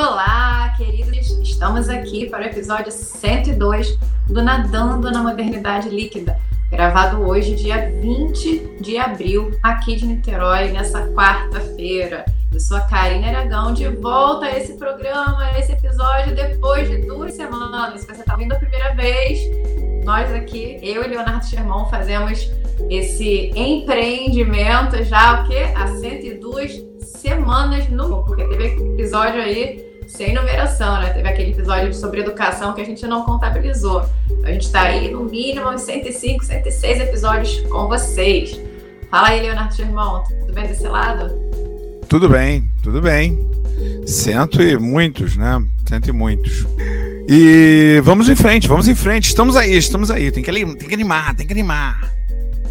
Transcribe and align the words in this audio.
Olá, 0.00 0.74
queridos! 0.76 1.28
Estamos 1.42 1.88
aqui 1.88 2.30
para 2.30 2.44
o 2.44 2.46
episódio 2.46 2.92
102 2.92 3.98
do 4.28 4.40
Nadando 4.40 5.10
na 5.10 5.20
Modernidade 5.20 5.88
Líquida, 5.88 6.38
gravado 6.70 7.20
hoje, 7.22 7.56
dia 7.56 7.90
20 8.00 8.76
de 8.80 8.96
abril, 8.96 9.50
aqui 9.60 9.96
de 9.96 10.06
Niterói, 10.06 10.70
nessa 10.70 11.08
quarta-feira. 11.08 12.24
Eu 12.52 12.60
sou 12.60 12.76
a 12.76 12.82
Karina 12.82 13.26
Aragão, 13.26 13.74
de 13.74 13.88
volta 13.88 14.46
a 14.46 14.56
esse 14.56 14.74
programa, 14.74 15.42
a 15.42 15.58
esse 15.58 15.72
episódio, 15.72 16.32
depois 16.32 16.88
de 16.88 16.98
duas 16.98 17.34
semanas. 17.34 18.02
Se 18.02 18.06
você 18.06 18.20
está 18.20 18.36
vindo 18.36 18.52
a 18.52 18.56
primeira 18.56 18.94
vez, 18.94 19.40
nós 20.04 20.32
aqui, 20.32 20.78
eu 20.80 21.02
e 21.02 21.08
Leonardo 21.08 21.44
Sherman, 21.44 21.90
fazemos 21.90 22.48
esse 22.88 23.50
empreendimento 23.56 25.02
já, 25.02 25.42
o 25.42 25.48
quê? 25.48 25.72
Há 25.74 25.88
102 25.88 26.86
semanas 27.00 27.88
no... 27.88 28.22
Porque 28.22 28.44
teve 28.44 28.66
episódio 28.94 29.42
aí 29.42 29.87
sem 30.08 30.34
numeração, 30.34 30.98
né? 31.00 31.10
Teve 31.10 31.28
aquele 31.28 31.50
episódio 31.50 31.94
sobre 31.94 32.20
educação 32.20 32.72
que 32.72 32.80
a 32.80 32.84
gente 32.84 33.06
não 33.06 33.24
contabilizou. 33.24 34.02
A 34.42 34.50
gente 34.50 34.64
está 34.64 34.82
aí 34.82 35.10
no 35.10 35.24
mínimo 35.24 35.68
uns 35.68 35.82
105, 35.82 36.44
106 36.44 37.00
episódios 37.00 37.60
com 37.68 37.86
vocês. 37.86 38.58
Fala 39.10 39.28
aí, 39.28 39.40
Leonardo 39.42 39.74
Germão, 39.74 40.24
tudo 40.24 40.52
bem 40.52 40.66
desse 40.66 40.88
lado? 40.88 41.30
Tudo 42.08 42.28
bem, 42.28 42.68
tudo 42.82 43.02
bem. 43.02 43.38
Cento 44.06 44.62
e 44.62 44.78
muitos, 44.78 45.36
né? 45.36 45.62
Cento 45.86 46.08
e 46.08 46.12
muitos. 46.12 46.66
E 47.28 48.00
vamos 48.02 48.30
em 48.30 48.34
frente, 48.34 48.66
vamos 48.66 48.88
em 48.88 48.94
frente. 48.94 49.28
Estamos 49.28 49.56
aí, 49.56 49.76
estamos 49.76 50.10
aí. 50.10 50.32
Tem 50.32 50.42
que, 50.42 50.50
tem 50.50 50.88
que 50.88 50.94
animar, 50.94 51.34
tem 51.36 51.46
que 51.46 51.52
animar. 51.52 52.10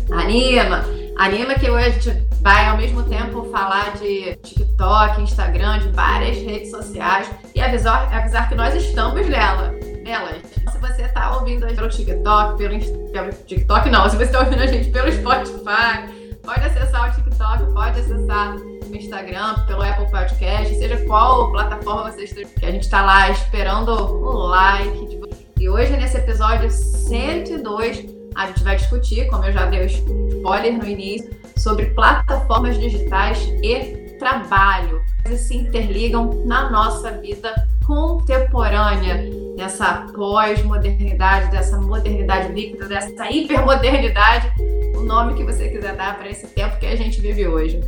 Anima! 0.09 0.96
Anima 1.17 1.55
que 1.55 1.67
hoje 1.67 1.87
a 1.87 1.89
gente 1.89 2.27
vai 2.41 2.67
ao 2.67 2.77
mesmo 2.77 3.01
tempo 3.03 3.45
falar 3.51 3.97
de 3.97 4.35
TikTok, 4.35 5.19
Instagram, 5.23 5.79
de 5.79 5.89
várias 5.89 6.37
redes 6.37 6.69
sociais 6.69 7.27
e 7.55 7.59
avisar, 7.59 8.13
avisar 8.15 8.47
que 8.47 8.53
nós 8.53 8.75
estamos 8.75 9.27
nela, 9.27 9.73
nelas. 10.03 10.43
Se 10.71 10.77
você 10.77 11.01
está 11.01 11.35
ouvindo 11.35 11.65
a 11.65 11.69
gente 11.69 11.77
pelo 11.77 11.89
TikTok, 11.89 12.57
pelo, 12.59 13.11
pelo 13.11 13.31
TikTok 13.31 13.89
não, 13.89 14.07
se 14.07 14.15
você 14.15 14.23
está 14.25 14.41
ouvindo 14.41 14.61
a 14.61 14.67
gente 14.67 14.91
pelo 14.91 15.11
Spotify, 15.11 16.37
pode 16.43 16.63
acessar 16.63 17.09
o 17.09 17.15
TikTok, 17.15 17.73
pode 17.73 17.99
acessar 17.99 18.55
o 18.55 18.95
Instagram, 18.95 19.55
pelo 19.65 19.81
Apple 19.81 20.11
Podcast, 20.11 20.75
seja 20.75 20.97
qual 21.07 21.51
plataforma 21.51 22.11
você 22.11 22.25
esteja, 22.25 22.49
que 22.59 22.65
a 22.65 22.71
gente 22.71 22.83
está 22.83 23.03
lá 23.03 23.31
esperando 23.31 23.89
o 23.89 24.47
like. 24.49 25.07
De... 25.07 25.19
E 25.59 25.67
hoje, 25.67 25.97
nesse 25.97 26.17
episódio 26.17 26.69
102, 26.69 28.16
a 28.37 28.45
gente 28.45 28.63
vai 28.63 28.75
discutir, 28.75 29.27
como 29.27 29.43
eu 29.45 29.51
já 29.51 29.65
dei 29.65 29.85
spoiler 29.87 30.77
no 30.77 30.87
início, 30.87 31.29
sobre 31.57 31.87
plataformas 31.87 32.79
digitais 32.79 33.43
e 33.63 34.15
trabalho. 34.19 35.01
Eles 35.25 35.41
se 35.41 35.57
interligam 35.57 36.45
na 36.45 36.69
nossa 36.69 37.11
vida 37.11 37.53
contemporânea, 37.85 39.27
nessa 39.57 40.05
pós-modernidade, 40.13 41.49
dessa 41.49 41.79
modernidade 41.79 42.53
líquida, 42.53 42.87
dessa 42.87 43.29
hipermodernidade, 43.31 44.51
o 44.95 45.01
nome 45.01 45.33
que 45.33 45.43
você 45.43 45.69
quiser 45.69 45.95
dar 45.95 46.15
para 46.17 46.29
esse 46.29 46.47
tempo 46.47 46.77
que 46.77 46.85
a 46.85 46.95
gente 46.95 47.19
vive 47.19 47.47
hoje. 47.47 47.81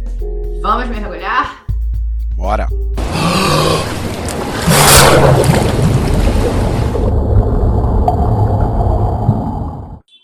Vamos 0.61 0.89
mergulhar? 0.89 1.63
Bora! 2.36 2.67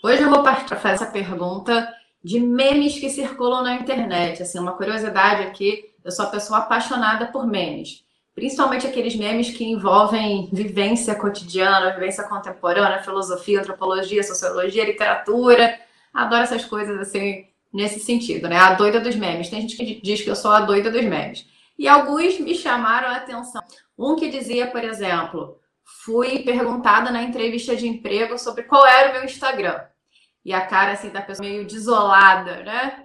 Hoje 0.06 0.15
eu 0.26 0.30
vou 0.30 0.42
para 0.42 0.56
fazer 0.56 0.94
essa 0.94 1.06
pergunta 1.06 1.88
de 2.22 2.40
memes 2.40 2.98
que 2.98 3.08
circulam 3.08 3.62
na 3.62 3.76
internet. 3.76 4.42
Assim, 4.42 4.58
uma 4.58 4.72
curiosidade 4.72 5.42
aqui, 5.42 5.84
eu 6.04 6.10
sou 6.10 6.24
uma 6.24 6.30
pessoa 6.32 6.58
apaixonada 6.58 7.26
por 7.26 7.46
memes. 7.46 8.04
Principalmente 8.34 8.86
aqueles 8.86 9.14
memes 9.14 9.50
que 9.50 9.64
envolvem 9.64 10.50
vivência 10.52 11.14
cotidiana, 11.14 11.94
vivência 11.94 12.24
contemporânea, 12.24 13.02
filosofia, 13.02 13.60
antropologia, 13.60 14.22
sociologia, 14.22 14.84
literatura. 14.84 15.78
Adoro 16.12 16.42
essas 16.42 16.64
coisas 16.64 16.98
assim, 16.98 17.46
nesse 17.72 18.00
sentido, 18.00 18.48
né? 18.48 18.56
A 18.56 18.74
doida 18.74 19.00
dos 19.00 19.14
memes. 19.14 19.48
Tem 19.48 19.60
gente 19.60 19.76
que 19.76 20.00
diz 20.02 20.20
que 20.20 20.28
eu 20.28 20.36
sou 20.36 20.50
a 20.50 20.60
doida 20.60 20.90
dos 20.90 21.04
memes. 21.04 21.46
E 21.78 21.86
alguns 21.86 22.38
me 22.40 22.54
chamaram 22.54 23.08
a 23.08 23.16
atenção. 23.16 23.62
Um 23.96 24.16
que 24.16 24.28
dizia, 24.28 24.66
por 24.66 24.82
exemplo, 24.82 25.58
fui 26.04 26.40
perguntada 26.40 27.10
na 27.10 27.22
entrevista 27.22 27.76
de 27.76 27.86
emprego 27.86 28.36
sobre 28.38 28.64
qual 28.64 28.84
era 28.84 29.10
o 29.10 29.12
meu 29.12 29.24
Instagram 29.24 29.80
e 30.46 30.52
a 30.52 30.64
cara 30.64 30.92
assim 30.92 31.10
da 31.10 31.20
pessoa 31.20 31.44
meio 31.44 31.66
desolada, 31.66 32.62
né? 32.62 33.04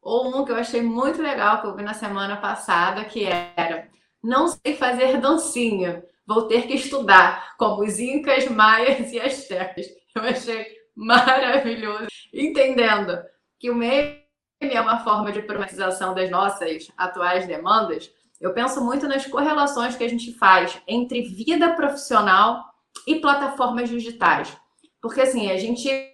Ou 0.00 0.34
um 0.34 0.46
que 0.46 0.50
eu 0.50 0.56
achei 0.56 0.80
muito 0.80 1.20
legal 1.20 1.60
que 1.60 1.66
eu 1.66 1.76
vi 1.76 1.82
na 1.82 1.92
semana 1.92 2.38
passada, 2.38 3.04
que 3.04 3.26
era 3.26 3.86
não 4.24 4.48
sei 4.48 4.74
fazer 4.74 5.20
dancinha, 5.20 6.02
vou 6.26 6.48
ter 6.48 6.66
que 6.66 6.72
estudar, 6.72 7.54
como 7.58 7.84
os 7.84 7.98
incas, 8.00 8.48
maias 8.48 9.12
e 9.12 9.20
astecas. 9.20 9.86
Eu 10.16 10.22
achei 10.22 10.66
maravilhoso, 10.96 12.08
entendendo 12.32 13.16
que 13.58 13.70
o 13.70 13.74
meme 13.74 14.18
é 14.58 14.80
uma 14.80 15.04
forma 15.04 15.30
de 15.32 15.42
problematização 15.42 16.14
das 16.14 16.30
nossas 16.30 16.90
atuais 16.96 17.46
demandas. 17.46 18.10
Eu 18.40 18.54
penso 18.54 18.82
muito 18.82 19.06
nas 19.06 19.26
correlações 19.26 19.96
que 19.96 20.04
a 20.04 20.08
gente 20.08 20.32
faz 20.32 20.80
entre 20.88 21.28
vida 21.28 21.74
profissional 21.74 22.64
e 23.06 23.20
plataformas 23.20 23.90
digitais. 23.90 24.56
Porque 25.00 25.20
assim, 25.20 25.50
a 25.50 25.58
gente 25.58 26.09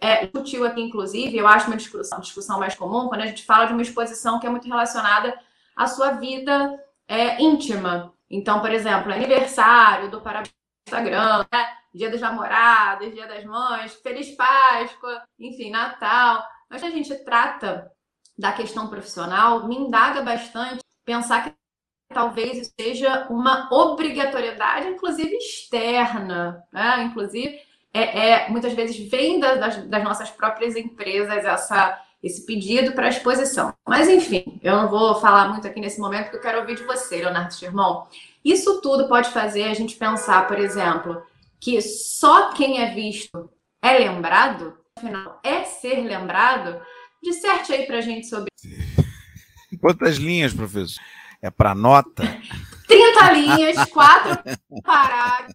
é, 0.00 0.26
discutiu 0.26 0.64
aqui, 0.66 0.80
inclusive, 0.80 1.36
eu 1.36 1.46
acho 1.46 1.66
uma 1.66 1.76
discussão, 1.76 2.20
discussão 2.20 2.58
mais 2.58 2.74
comum 2.74 3.08
quando 3.08 3.22
a 3.22 3.26
gente 3.26 3.44
fala 3.44 3.66
de 3.66 3.72
uma 3.72 3.82
exposição 3.82 4.38
que 4.38 4.46
é 4.46 4.50
muito 4.50 4.68
relacionada 4.68 5.38
à 5.74 5.86
sua 5.86 6.12
vida 6.12 6.78
é, 7.08 7.40
íntima. 7.42 8.12
Então, 8.30 8.60
por 8.60 8.70
exemplo, 8.70 9.12
aniversário 9.12 10.10
do 10.10 10.20
parabéns 10.20 10.52
Instagram, 10.86 11.46
né? 11.52 11.76
Dia 11.94 12.10
dos 12.10 12.20
namorados, 12.20 13.12
Dia 13.12 13.26
das 13.26 13.44
Mães, 13.44 13.94
Feliz 13.94 14.30
Páscoa, 14.34 15.22
enfim, 15.38 15.70
Natal. 15.70 16.46
Mas 16.68 16.82
a 16.82 16.90
gente 16.90 17.14
trata 17.24 17.90
da 18.36 18.52
questão 18.52 18.88
profissional, 18.88 19.66
me 19.68 19.76
indaga 19.76 20.22
bastante 20.22 20.82
pensar 21.04 21.44
que 21.44 21.54
talvez 22.12 22.72
seja 22.78 23.26
uma 23.28 23.68
obrigatoriedade, 23.72 24.88
inclusive 24.88 25.34
externa, 25.36 26.62
né? 26.72 27.02
Inclusive 27.04 27.60
é, 27.94 28.30
é, 28.30 28.48
muitas 28.48 28.72
vezes 28.72 28.96
vem 29.08 29.38
das, 29.38 29.84
das, 29.86 30.02
nossas 30.02 30.30
próprias 30.30 30.76
empresas 30.76 31.44
essa, 31.44 32.00
esse 32.22 32.46
pedido 32.46 32.92
para 32.92 33.08
exposição. 33.08 33.74
Mas, 33.86 34.08
enfim, 34.08 34.58
eu 34.62 34.76
não 34.76 34.88
vou 34.88 35.20
falar 35.20 35.48
muito 35.48 35.66
aqui 35.66 35.78
nesse 35.80 36.00
momento, 36.00 36.24
porque 36.24 36.36
eu 36.36 36.40
quero 36.40 36.60
ouvir 36.60 36.76
de 36.76 36.84
você, 36.84 37.16
Leonardo 37.16 37.54
Sherman. 37.54 38.04
Isso 38.44 38.80
tudo 38.80 39.08
pode 39.08 39.30
fazer 39.30 39.64
a 39.64 39.74
gente 39.74 39.96
pensar, 39.96 40.48
por 40.48 40.58
exemplo, 40.58 41.22
que 41.60 41.80
só 41.82 42.52
quem 42.52 42.80
é 42.80 42.94
visto 42.94 43.50
é 43.82 43.98
lembrado, 43.98 44.78
afinal, 44.96 45.40
é 45.44 45.64
ser 45.64 46.00
lembrado. 46.00 46.80
Disserte 47.22 47.72
aí 47.72 47.86
para 47.86 47.98
a 47.98 48.00
gente 48.00 48.26
sobre. 48.26 48.50
Quantas 49.80 50.16
linhas, 50.16 50.52
professor? 50.54 51.02
É 51.40 51.50
para 51.50 51.74
nota? 51.74 52.22
30 52.92 53.32
linhas, 53.32 53.84
quatro 53.86 54.38
parágrafos, 54.82 55.54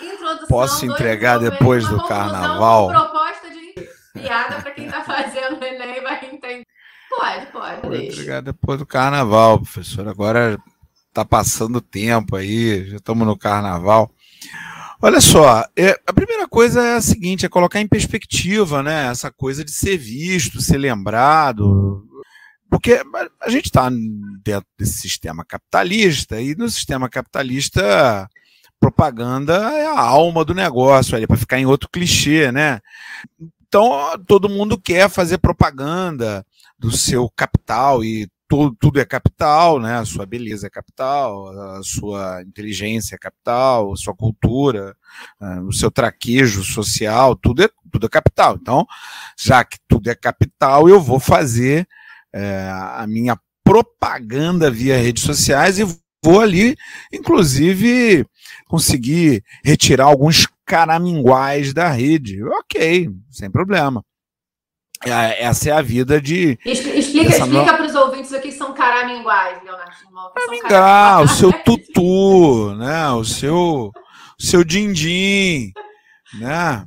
introdução. 0.00 0.48
Posso 0.48 0.86
entregar 0.86 1.38
depois 1.38 1.88
do 1.88 2.06
carnaval? 2.06 2.88
Proposta 2.88 3.50
de 3.50 3.88
piada 4.12 4.60
para 4.60 4.70
quem 4.72 4.86
está 4.86 5.02
fazendo 5.02 5.60
o 5.60 5.64
Enem 5.64 6.02
vai 6.02 6.26
entender. 6.26 6.66
Pode, 7.08 7.46
pode. 7.46 7.80
Vou 7.82 7.94
entregar 7.94 8.42
depois 8.42 8.78
do 8.78 8.86
carnaval, 8.86 9.60
professor. 9.60 10.06
Agora 10.08 10.58
está 11.08 11.24
passando 11.24 11.80
tempo 11.80 12.36
aí, 12.36 12.90
já 12.90 12.96
estamos 12.96 13.26
no 13.26 13.38
carnaval. 13.38 14.10
Olha 15.00 15.20
só, 15.20 15.64
é, 15.76 15.98
a 16.06 16.12
primeira 16.12 16.48
coisa 16.48 16.82
é 16.82 16.94
a 16.96 17.00
seguinte, 17.00 17.46
é 17.46 17.48
colocar 17.48 17.80
em 17.80 17.86
perspectiva, 17.86 18.82
né? 18.82 19.06
Essa 19.10 19.30
coisa 19.30 19.64
de 19.64 19.70
ser 19.70 19.96
visto, 19.96 20.60
ser 20.60 20.78
lembrado, 20.78 22.04
porque 22.74 23.00
a 23.40 23.48
gente 23.48 23.66
está 23.66 23.88
dentro 24.42 24.66
desse 24.76 24.94
sistema 24.94 25.44
capitalista, 25.44 26.40
e 26.40 26.56
no 26.56 26.68
sistema 26.68 27.08
capitalista, 27.08 28.28
propaganda 28.80 29.54
é 29.74 29.86
a 29.86 30.00
alma 30.00 30.44
do 30.44 30.52
negócio, 30.52 31.24
para 31.24 31.36
ficar 31.36 31.60
em 31.60 31.66
outro 31.66 31.88
clichê, 31.88 32.50
né? 32.50 32.80
Então, 33.60 34.18
todo 34.26 34.48
mundo 34.48 34.76
quer 34.76 35.08
fazer 35.08 35.38
propaganda 35.38 36.44
do 36.76 36.90
seu 36.90 37.30
capital 37.36 38.04
e 38.04 38.28
tudo, 38.48 38.76
tudo 38.80 38.98
é 38.98 39.04
capital, 39.04 39.78
né? 39.78 39.98
A 39.98 40.04
sua 40.04 40.26
beleza 40.26 40.66
é 40.66 40.70
capital, 40.70 41.48
a 41.76 41.82
sua 41.84 42.42
inteligência 42.42 43.14
é 43.14 43.18
capital, 43.18 43.92
a 43.92 43.96
sua 43.96 44.16
cultura, 44.16 44.96
o 45.68 45.72
seu 45.72 45.92
traquejo 45.92 46.64
social, 46.64 47.36
tudo 47.36 47.62
é, 47.62 47.68
tudo 47.92 48.06
é 48.06 48.08
capital. 48.08 48.58
Então, 48.60 48.84
já 49.38 49.62
que 49.62 49.78
tudo 49.86 50.10
é 50.10 50.14
capital, 50.16 50.88
eu 50.88 51.00
vou 51.00 51.20
fazer 51.20 51.86
é, 52.34 52.68
a 52.68 53.06
minha 53.06 53.38
propaganda 53.62 54.68
via 54.70 54.96
redes 54.96 55.22
sociais 55.22 55.78
e 55.78 55.84
vou 56.22 56.40
ali, 56.40 56.76
inclusive, 57.12 58.26
conseguir 58.66 59.44
retirar 59.64 60.06
alguns 60.06 60.48
caraminguais 60.66 61.72
da 61.72 61.88
rede. 61.88 62.42
Ok, 62.42 63.08
sem 63.30 63.50
problema. 63.50 64.04
É, 65.06 65.44
essa 65.44 65.68
é 65.68 65.72
a 65.72 65.82
vida 65.82 66.20
de. 66.20 66.58
Explica, 66.64 66.98
explica 66.98 67.46
no... 67.46 67.64
para 67.64 67.84
os 67.84 67.94
ouvintes 67.94 68.32
o 68.32 68.40
que 68.40 68.50
são 68.50 68.72
caraminguais, 68.72 69.62
Leonardo. 69.62 69.92
Caraminguá, 70.34 71.20
o 71.20 71.28
seu 71.28 71.52
tutu, 71.62 72.74
né? 72.76 73.10
O 73.10 73.24
seu, 73.24 73.92
o 74.40 74.42
seu 74.42 74.64
din-din, 74.64 75.72
né? 76.40 76.86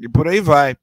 E 0.00 0.08
por 0.08 0.26
aí 0.26 0.40
vai. 0.40 0.74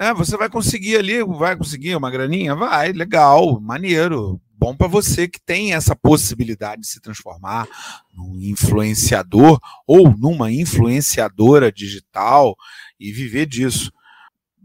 É, 0.00 0.14
você 0.14 0.36
vai 0.36 0.48
conseguir 0.48 0.96
ali, 0.96 1.24
vai 1.24 1.56
conseguir 1.56 1.96
uma 1.96 2.08
graninha? 2.08 2.54
Vai, 2.54 2.92
legal, 2.92 3.60
maneiro. 3.60 4.40
Bom 4.56 4.76
para 4.76 4.86
você 4.86 5.26
que 5.26 5.40
tem 5.40 5.74
essa 5.74 5.94
possibilidade 5.96 6.82
de 6.82 6.88
se 6.88 7.00
transformar 7.00 7.66
num 8.14 8.36
influenciador 8.40 9.58
ou 9.86 10.16
numa 10.16 10.52
influenciadora 10.52 11.72
digital 11.72 12.56
e 12.98 13.10
viver 13.10 13.46
disso. 13.46 13.92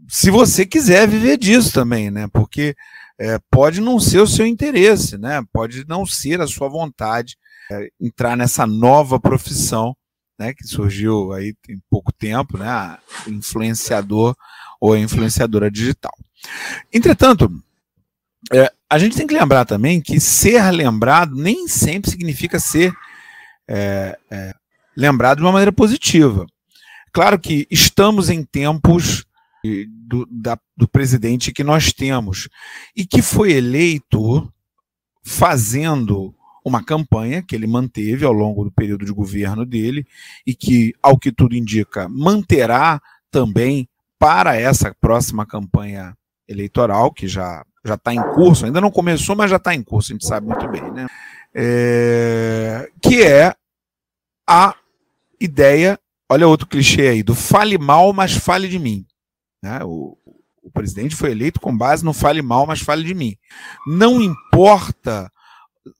Se 0.08 0.30
você 0.30 0.64
quiser 0.64 1.08
viver 1.08 1.36
disso 1.36 1.72
também, 1.72 2.12
né? 2.12 2.28
Porque 2.32 2.76
é, 3.18 3.38
pode 3.50 3.80
não 3.80 3.98
ser 3.98 4.20
o 4.20 4.28
seu 4.28 4.46
interesse, 4.46 5.18
né? 5.18 5.42
Pode 5.52 5.84
não 5.88 6.06
ser 6.06 6.40
a 6.40 6.46
sua 6.46 6.68
vontade 6.68 7.36
é, 7.72 7.88
entrar 8.00 8.36
nessa 8.36 8.66
nova 8.66 9.18
profissão, 9.18 9.96
né? 10.38 10.54
Que 10.54 10.64
surgiu 10.64 11.32
aí 11.32 11.54
tem 11.62 11.80
pouco 11.90 12.12
tempo, 12.12 12.56
né? 12.56 12.98
Influenciador 13.26 14.36
ou 14.84 14.92
a 14.92 14.98
influenciadora 14.98 15.70
digital. 15.70 16.12
Entretanto, 16.92 17.50
é, 18.52 18.70
a 18.90 18.98
gente 18.98 19.16
tem 19.16 19.26
que 19.26 19.32
lembrar 19.32 19.64
também 19.64 19.98
que 19.98 20.20
ser 20.20 20.70
lembrado 20.72 21.34
nem 21.34 21.66
sempre 21.66 22.10
significa 22.10 22.60
ser 22.60 22.92
é, 23.66 24.18
é, 24.30 24.54
lembrado 24.94 25.38
de 25.38 25.42
uma 25.42 25.52
maneira 25.52 25.72
positiva. 25.72 26.44
Claro 27.14 27.38
que 27.38 27.66
estamos 27.70 28.28
em 28.28 28.44
tempos 28.44 29.24
do, 30.06 30.28
da, 30.30 30.58
do 30.76 30.86
presidente 30.86 31.50
que 31.50 31.64
nós 31.64 31.90
temos 31.90 32.50
e 32.94 33.06
que 33.06 33.22
foi 33.22 33.52
eleito 33.52 34.52
fazendo 35.24 36.34
uma 36.62 36.84
campanha 36.84 37.42
que 37.42 37.56
ele 37.56 37.66
manteve 37.66 38.26
ao 38.26 38.32
longo 38.34 38.64
do 38.64 38.70
período 38.70 39.06
de 39.06 39.12
governo 39.12 39.64
dele 39.64 40.06
e 40.46 40.54
que, 40.54 40.92
ao 41.02 41.18
que 41.18 41.32
tudo 41.32 41.56
indica, 41.56 42.06
manterá 42.06 43.00
também 43.30 43.88
para 44.18 44.56
essa 44.56 44.94
próxima 45.00 45.46
campanha 45.46 46.16
eleitoral, 46.48 47.12
que 47.12 47.26
já 47.26 47.64
já 47.84 47.94
está 47.94 48.14
em 48.14 48.22
curso, 48.32 48.64
ainda 48.64 48.80
não 48.80 48.90
começou, 48.90 49.36
mas 49.36 49.50
já 49.50 49.56
está 49.56 49.74
em 49.74 49.82
curso, 49.82 50.10
a 50.10 50.14
gente 50.14 50.26
sabe 50.26 50.46
muito 50.46 50.66
bem, 50.68 50.90
né? 50.90 51.06
É, 51.54 52.90
que 53.02 53.22
é 53.22 53.54
a 54.48 54.74
ideia, 55.38 55.98
olha 56.30 56.48
outro 56.48 56.66
clichê 56.66 57.08
aí, 57.08 57.22
do 57.22 57.34
fale 57.34 57.76
mal, 57.76 58.12
mas 58.12 58.32
fale 58.32 58.68
de 58.68 58.78
mim. 58.78 59.06
Né? 59.62 59.80
O, 59.84 60.16
o 60.62 60.70
presidente 60.70 61.14
foi 61.14 61.30
eleito 61.30 61.60
com 61.60 61.76
base 61.76 62.04
no 62.04 62.12
fale 62.12 62.42
mal, 62.42 62.66
mas 62.66 62.80
fale 62.80 63.04
de 63.04 63.14
mim. 63.14 63.36
Não 63.86 64.20
importa 64.20 65.30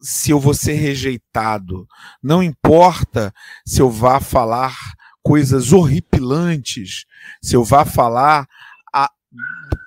se 0.01 0.31
eu 0.31 0.41
vou 0.41 0.55
ser 0.55 0.73
rejeitado, 0.73 1.87
não 2.23 2.43
importa 2.43 3.33
se 3.67 3.83
eu 3.83 3.91
vá 3.91 4.19
falar 4.19 4.75
coisas 5.25 5.73
horripilantes, 5.73 7.05
se 7.43 7.57
eu 7.57 7.65
vá 7.65 7.85
falar, 7.85 8.47
a, 8.93 9.11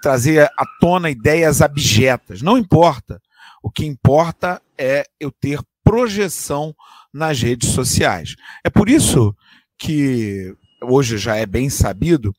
trazer 0.02 0.52
à 0.58 0.66
tona 0.82 1.10
ideias 1.10 1.62
abjetas, 1.62 2.42
não 2.42 2.58
importa. 2.58 3.22
O 3.64 3.72
que 3.72 3.86
importa 3.86 4.62
é 4.78 5.06
eu 5.20 5.32
ter 5.32 5.62
projeção 5.84 6.76
nas 7.14 7.42
redes 7.42 7.70
sociais. 7.70 8.36
É 8.64 8.70
por 8.70 8.90
isso 8.90 9.34
que 9.78 10.54
hoje 10.82 11.18
já 11.18 11.38
é 11.38 11.46
bem 11.46 11.70
sabido 11.70 12.36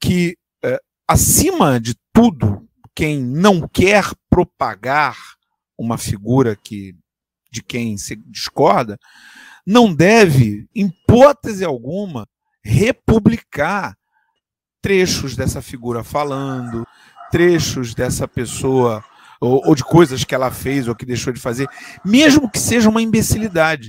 que 0.00 0.36
acima 1.10 1.80
de 1.80 1.96
tudo, 2.12 2.64
quem 2.94 3.20
não 3.20 3.66
quer 3.66 4.04
propagar 4.30 5.16
uma 5.76 5.98
figura 5.98 6.54
que 6.54 6.94
de 7.50 7.64
quem 7.64 7.98
se 7.98 8.14
discorda, 8.14 8.96
não 9.66 9.92
deve, 9.92 10.68
em 10.74 10.86
hipótese 10.86 11.64
alguma, 11.64 12.26
republicar 12.62 13.96
trechos 14.82 15.36
dessa 15.36 15.60
figura 15.60 16.02
falando, 16.02 16.86
trechos 17.30 17.94
dessa 17.94 18.26
pessoa, 18.26 19.04
ou, 19.40 19.66
ou, 19.66 19.74
de 19.74 19.84
coisas 19.84 20.24
que 20.24 20.34
ela 20.34 20.50
fez 20.50 20.88
ou 20.88 20.94
que 20.94 21.06
deixou 21.06 21.32
de 21.32 21.40
fazer, 21.40 21.68
mesmo 22.04 22.50
que 22.50 22.58
seja 22.58 22.88
uma 22.88 23.02
imbecilidade. 23.02 23.88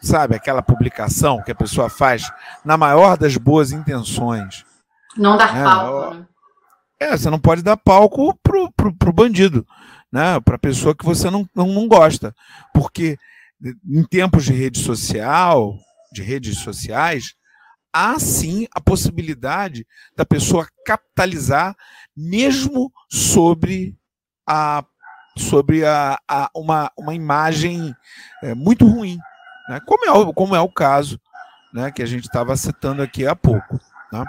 Sabe, 0.00 0.36
aquela 0.36 0.62
publicação 0.62 1.42
que 1.42 1.50
a 1.50 1.54
pessoa 1.54 1.88
faz 1.88 2.30
na 2.62 2.76
maior 2.76 3.16
das 3.16 3.38
boas 3.38 3.72
intenções. 3.72 4.62
Não 5.16 5.36
dar 5.36 5.56
é, 5.56 5.64
palco. 5.64 6.14
Né? 6.14 6.26
É, 7.00 7.16
você 7.16 7.30
não 7.30 7.38
pode 7.38 7.62
dar 7.62 7.76
palco 7.76 8.38
pro, 8.42 8.70
pro, 8.72 8.94
pro 8.94 9.12
bandido, 9.12 9.66
né? 10.12 10.38
Para 10.40 10.58
pessoa 10.58 10.94
que 10.94 11.04
você 11.04 11.30
não, 11.30 11.48
não, 11.54 11.68
não 11.68 11.88
gosta. 11.88 12.34
Porque 12.74 13.16
em 13.62 14.04
tempos 14.04 14.44
de 14.44 14.52
rede 14.52 14.78
social, 14.78 15.76
de 16.12 16.22
redes 16.22 16.58
sociais, 16.58 17.34
há 17.92 18.18
sim 18.18 18.66
a 18.74 18.80
possibilidade 18.80 19.86
da 20.16 20.24
pessoa 20.24 20.66
capitalizar 20.84 21.74
mesmo 22.16 22.92
sobre 23.10 23.96
a 24.46 24.84
sobre 25.36 25.84
a, 25.84 26.16
a 26.28 26.48
uma, 26.54 26.92
uma 26.96 27.12
imagem 27.12 27.92
é, 28.40 28.54
muito 28.54 28.86
ruim, 28.86 29.18
né? 29.68 29.80
como, 29.84 30.04
é, 30.04 30.32
como 30.32 30.54
é 30.54 30.60
o 30.60 30.68
caso 30.68 31.20
né, 31.72 31.90
que 31.90 32.02
a 32.02 32.06
gente 32.06 32.24
estava 32.24 32.56
citando 32.56 33.02
aqui 33.02 33.26
há 33.26 33.34
pouco. 33.34 33.80
Né? 34.12 34.24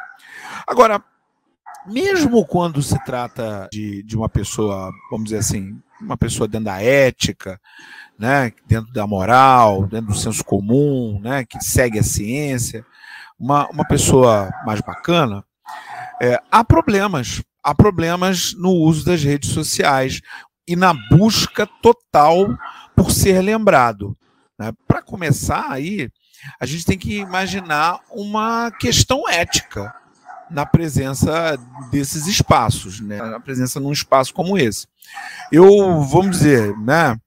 Agora, 0.66 1.04
mesmo 1.86 2.44
quando 2.44 2.82
se 2.82 2.98
trata 3.06 3.70
de, 3.72 4.02
de 4.02 4.18
uma 4.18 4.28
pessoa, 4.28 4.92
vamos 5.12 5.26
dizer 5.26 5.38
assim, 5.38 5.80
uma 6.02 6.18
pessoa 6.18 6.48
dentro 6.48 6.66
da 6.66 6.82
ética, 6.82 7.60
né, 8.18 8.52
dentro 8.68 8.92
da 8.94 9.06
moral, 9.06 9.88
dentro 9.88 10.08
do 10.08 10.18
senso 10.18 10.44
comum, 10.44 11.20
né, 11.22 11.46
que 11.46 11.60
segue 11.64 12.00
a 12.00 12.04
ciência, 12.04 12.86
uma, 13.40 13.68
uma 13.70 13.86
pessoa 13.86 14.50
mais 14.66 14.82
bacana, 14.82 15.44
é, 16.22 16.42
há 16.52 16.64
problemas. 16.64 17.44
Há 17.64 17.74
problemas 17.74 18.54
no 18.54 18.70
uso 18.70 19.04
das 19.04 19.24
redes 19.24 19.50
sociais 19.50 20.22
e 20.68 20.76
na 20.76 20.94
busca 21.10 21.68
total 21.82 22.48
por 22.96 23.12
ser 23.12 23.42
lembrado. 23.42 24.16
Né? 24.58 24.72
Para 24.88 25.02
começar 25.02 25.66
aí, 25.70 26.10
a 26.60 26.66
gente 26.66 26.86
tem 26.86 26.98
que 26.98 27.18
imaginar 27.18 28.00
uma 28.12 28.72
questão 28.72 29.28
ética 29.28 29.94
na 30.50 30.66
presença 30.66 31.58
desses 31.92 32.28
espaços, 32.28 33.00
né? 33.00 33.18
na 33.18 33.40
presença 33.40 33.80
num 33.80 33.92
espaço 33.92 34.34
como 34.34 34.58
esse. 34.58 34.88
Eu, 35.52 36.02
vamos 36.02 36.38
dizer, 36.38 36.76
né? 36.78 37.18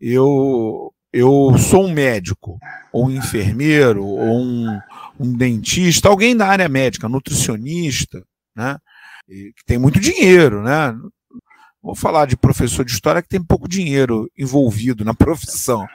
eu, 0.00 0.92
eu 1.12 1.56
sou 1.58 1.86
um 1.86 1.92
médico, 1.92 2.58
ou 2.92 3.06
um 3.06 3.10
enfermeiro, 3.10 4.04
ou 4.04 4.40
um, 4.40 4.80
um 5.18 5.32
dentista, 5.32 6.08
alguém 6.08 6.36
da 6.36 6.46
área 6.46 6.68
médica, 6.68 7.08
nutricionista, 7.08 8.22
né? 8.54 8.78
que 9.28 9.64
tem 9.66 9.78
muito 9.78 9.98
dinheiro, 9.98 10.62
né? 10.62 10.94
Vou 11.82 11.94
falar 11.94 12.26
de 12.26 12.36
professor 12.36 12.84
de 12.84 12.92
história 12.92 13.22
que 13.22 13.28
tem 13.28 13.42
pouco 13.42 13.68
dinheiro 13.68 14.28
envolvido 14.36 15.04
na 15.04 15.14
profissão. 15.14 15.86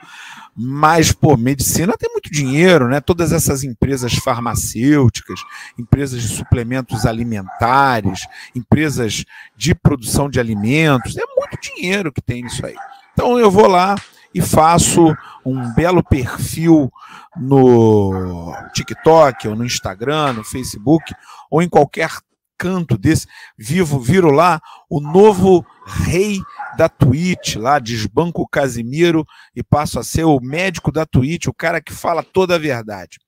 Mas, 0.54 1.12
pô, 1.12 1.36
medicina 1.36 1.94
tem 1.98 2.10
muito 2.10 2.30
dinheiro, 2.30 2.88
né? 2.88 3.00
Todas 3.00 3.32
essas 3.32 3.64
empresas 3.64 4.12
farmacêuticas, 4.14 5.40
empresas 5.78 6.22
de 6.22 6.28
suplementos 6.28 7.06
alimentares, 7.06 8.26
empresas 8.54 9.24
de 9.56 9.74
produção 9.74 10.28
de 10.28 10.38
alimentos, 10.38 11.16
é 11.16 11.24
muito 11.36 11.58
dinheiro 11.60 12.12
que 12.12 12.20
tem 12.20 12.42
nisso 12.42 12.64
aí. 12.66 12.76
Então 13.14 13.38
eu 13.38 13.50
vou 13.50 13.66
lá 13.66 13.94
e 14.34 14.40
faço 14.40 15.16
um 15.44 15.72
belo 15.74 16.02
perfil 16.02 16.92
no 17.36 18.54
TikTok, 18.74 19.48
ou 19.48 19.56
no 19.56 19.64
Instagram, 19.64 20.34
no 20.34 20.44
Facebook, 20.44 21.14
ou 21.50 21.62
em 21.62 21.68
qualquer 21.68 22.10
canto 22.58 22.96
desse, 22.96 23.26
vivo, 23.58 23.98
viro 23.98 24.30
lá 24.30 24.60
o 24.88 25.00
novo 25.00 25.66
rei 25.84 26.40
da 26.76 26.88
Twitch, 26.88 27.56
lá 27.56 27.78
desbanco 27.78 28.42
o 28.42 28.48
Casimiro 28.48 29.26
e 29.54 29.62
passo 29.62 29.98
a 29.98 30.04
ser 30.04 30.24
o 30.24 30.40
médico 30.40 30.90
da 30.90 31.04
Twitch, 31.04 31.46
o 31.46 31.54
cara 31.54 31.80
que 31.80 31.92
fala 31.92 32.22
toda 32.22 32.54
a 32.54 32.58
verdade. 32.58 33.18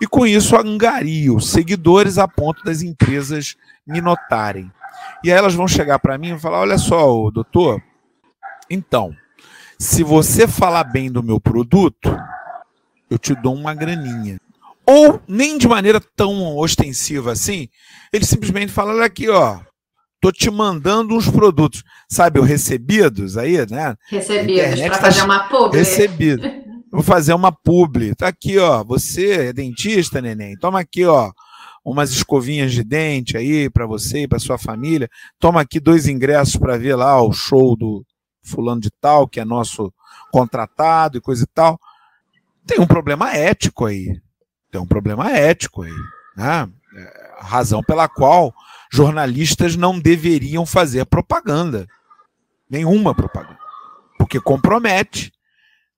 E 0.00 0.06
com 0.06 0.26
isso 0.26 0.56
angario 0.56 1.40
seguidores 1.40 2.18
a 2.18 2.28
ponto 2.28 2.62
das 2.64 2.82
empresas 2.82 3.56
me 3.86 4.00
notarem. 4.00 4.70
E 5.24 5.30
aí 5.30 5.38
elas 5.38 5.54
vão 5.54 5.68
chegar 5.68 5.98
para 5.98 6.18
mim 6.18 6.34
e 6.34 6.38
falar: 6.38 6.60
olha 6.60 6.78
só, 6.78 7.30
doutor, 7.30 7.82
então, 8.68 9.14
se 9.78 10.02
você 10.02 10.46
falar 10.46 10.84
bem 10.84 11.10
do 11.10 11.22
meu 11.22 11.40
produto, 11.40 12.16
eu 13.10 13.18
te 13.18 13.34
dou 13.34 13.54
uma 13.54 13.74
graninha. 13.74 14.38
Ou 14.84 15.20
nem 15.26 15.58
de 15.58 15.66
maneira 15.66 16.00
tão 16.14 16.56
ostensiva 16.56 17.32
assim, 17.32 17.68
ele 18.12 18.24
simplesmente 18.24 18.72
fala: 18.72 18.92
olha 18.92 19.06
aqui, 19.06 19.28
ó, 19.28 19.60
tô 20.20 20.32
te 20.32 20.50
mandando 20.50 21.14
uns 21.14 21.28
produtos, 21.28 21.82
sabe, 22.08 22.38
o 22.40 22.42
recebidos 22.42 23.36
aí, 23.36 23.58
né? 23.70 23.94
Recebidos, 24.08 24.80
para 24.80 24.90
tá 24.90 24.98
fazer 24.98 25.22
uma 25.22 25.48
publi. 25.48 25.78
Recebido. 25.78 26.42
Vou 26.90 27.02
fazer 27.02 27.34
uma 27.34 27.52
publi. 27.52 28.14
Tá 28.14 28.28
aqui, 28.28 28.58
ó, 28.58 28.82
você 28.82 29.48
é 29.48 29.52
dentista, 29.52 30.20
neném, 30.20 30.56
toma 30.56 30.80
aqui, 30.80 31.04
ó, 31.04 31.30
umas 31.84 32.10
escovinhas 32.10 32.72
de 32.72 32.82
dente 32.82 33.36
aí 33.36 33.68
para 33.68 33.86
você 33.86 34.22
e 34.22 34.28
para 34.28 34.38
sua 34.38 34.56
família. 34.56 35.08
Toma 35.38 35.60
aqui 35.60 35.78
dois 35.78 36.06
ingressos 36.06 36.56
para 36.56 36.78
ver 36.78 36.94
lá 36.96 37.20
o 37.20 37.32
show 37.32 37.76
do, 37.76 38.04
fulano 38.46 38.80
de 38.80 38.90
tal, 39.00 39.28
que 39.28 39.40
é 39.40 39.44
nosso 39.44 39.92
contratado 40.30 41.18
e 41.18 41.20
coisa 41.20 41.44
e 41.44 41.46
tal. 41.46 41.78
Tem 42.66 42.80
um 42.80 42.86
problema 42.86 43.34
ético 43.34 43.84
aí. 43.84 44.20
Tem 44.70 44.80
um 44.80 44.86
problema 44.86 45.30
ético 45.32 45.82
aí. 45.82 45.92
Né? 46.36 46.68
É, 46.96 47.34
razão 47.38 47.82
pela 47.82 48.08
qual 48.08 48.54
jornalistas 48.90 49.76
não 49.76 49.98
deveriam 49.98 50.64
fazer 50.64 51.04
propaganda. 51.04 51.86
Nenhuma 52.68 53.14
propaganda. 53.14 53.58
Porque 54.18 54.40
compromete. 54.40 55.32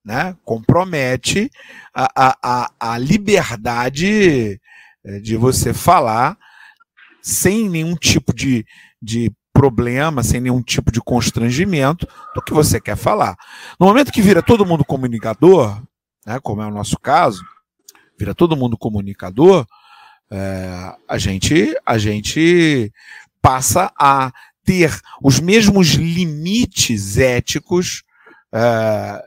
Né? 0.04 0.36
Compromete 0.44 1.50
a, 1.94 2.36
a, 2.42 2.70
a 2.80 2.98
liberdade 2.98 4.60
é, 5.04 5.20
de 5.20 5.36
você 5.36 5.74
falar 5.74 6.36
sem 7.22 7.68
nenhum 7.68 7.94
tipo 7.94 8.34
de, 8.34 8.64
de 9.00 9.30
problema, 9.52 10.22
sem 10.22 10.40
nenhum 10.40 10.62
tipo 10.62 10.90
de 10.90 11.00
constrangimento 11.00 12.06
do 12.34 12.40
que 12.40 12.52
você 12.54 12.80
quer 12.80 12.96
falar. 12.96 13.36
No 13.78 13.86
momento 13.86 14.12
que 14.12 14.22
vira 14.22 14.42
todo 14.42 14.64
mundo 14.64 14.84
comunicador, 14.84 15.82
né, 16.24 16.38
como 16.40 16.62
é 16.62 16.66
o 16.66 16.70
nosso 16.70 16.98
caso, 16.98 17.44
vira 18.18 18.34
todo 18.34 18.56
mundo 18.56 18.78
comunicador, 18.78 19.66
é, 20.30 20.94
a 21.08 21.18
gente 21.18 21.74
a 21.84 21.96
gente 21.98 22.92
passa 23.40 23.92
a 23.98 24.32
ter 24.64 25.00
os 25.22 25.40
mesmos 25.40 25.94
limites 25.94 27.16
éticos 27.16 28.02
é, 28.52 29.24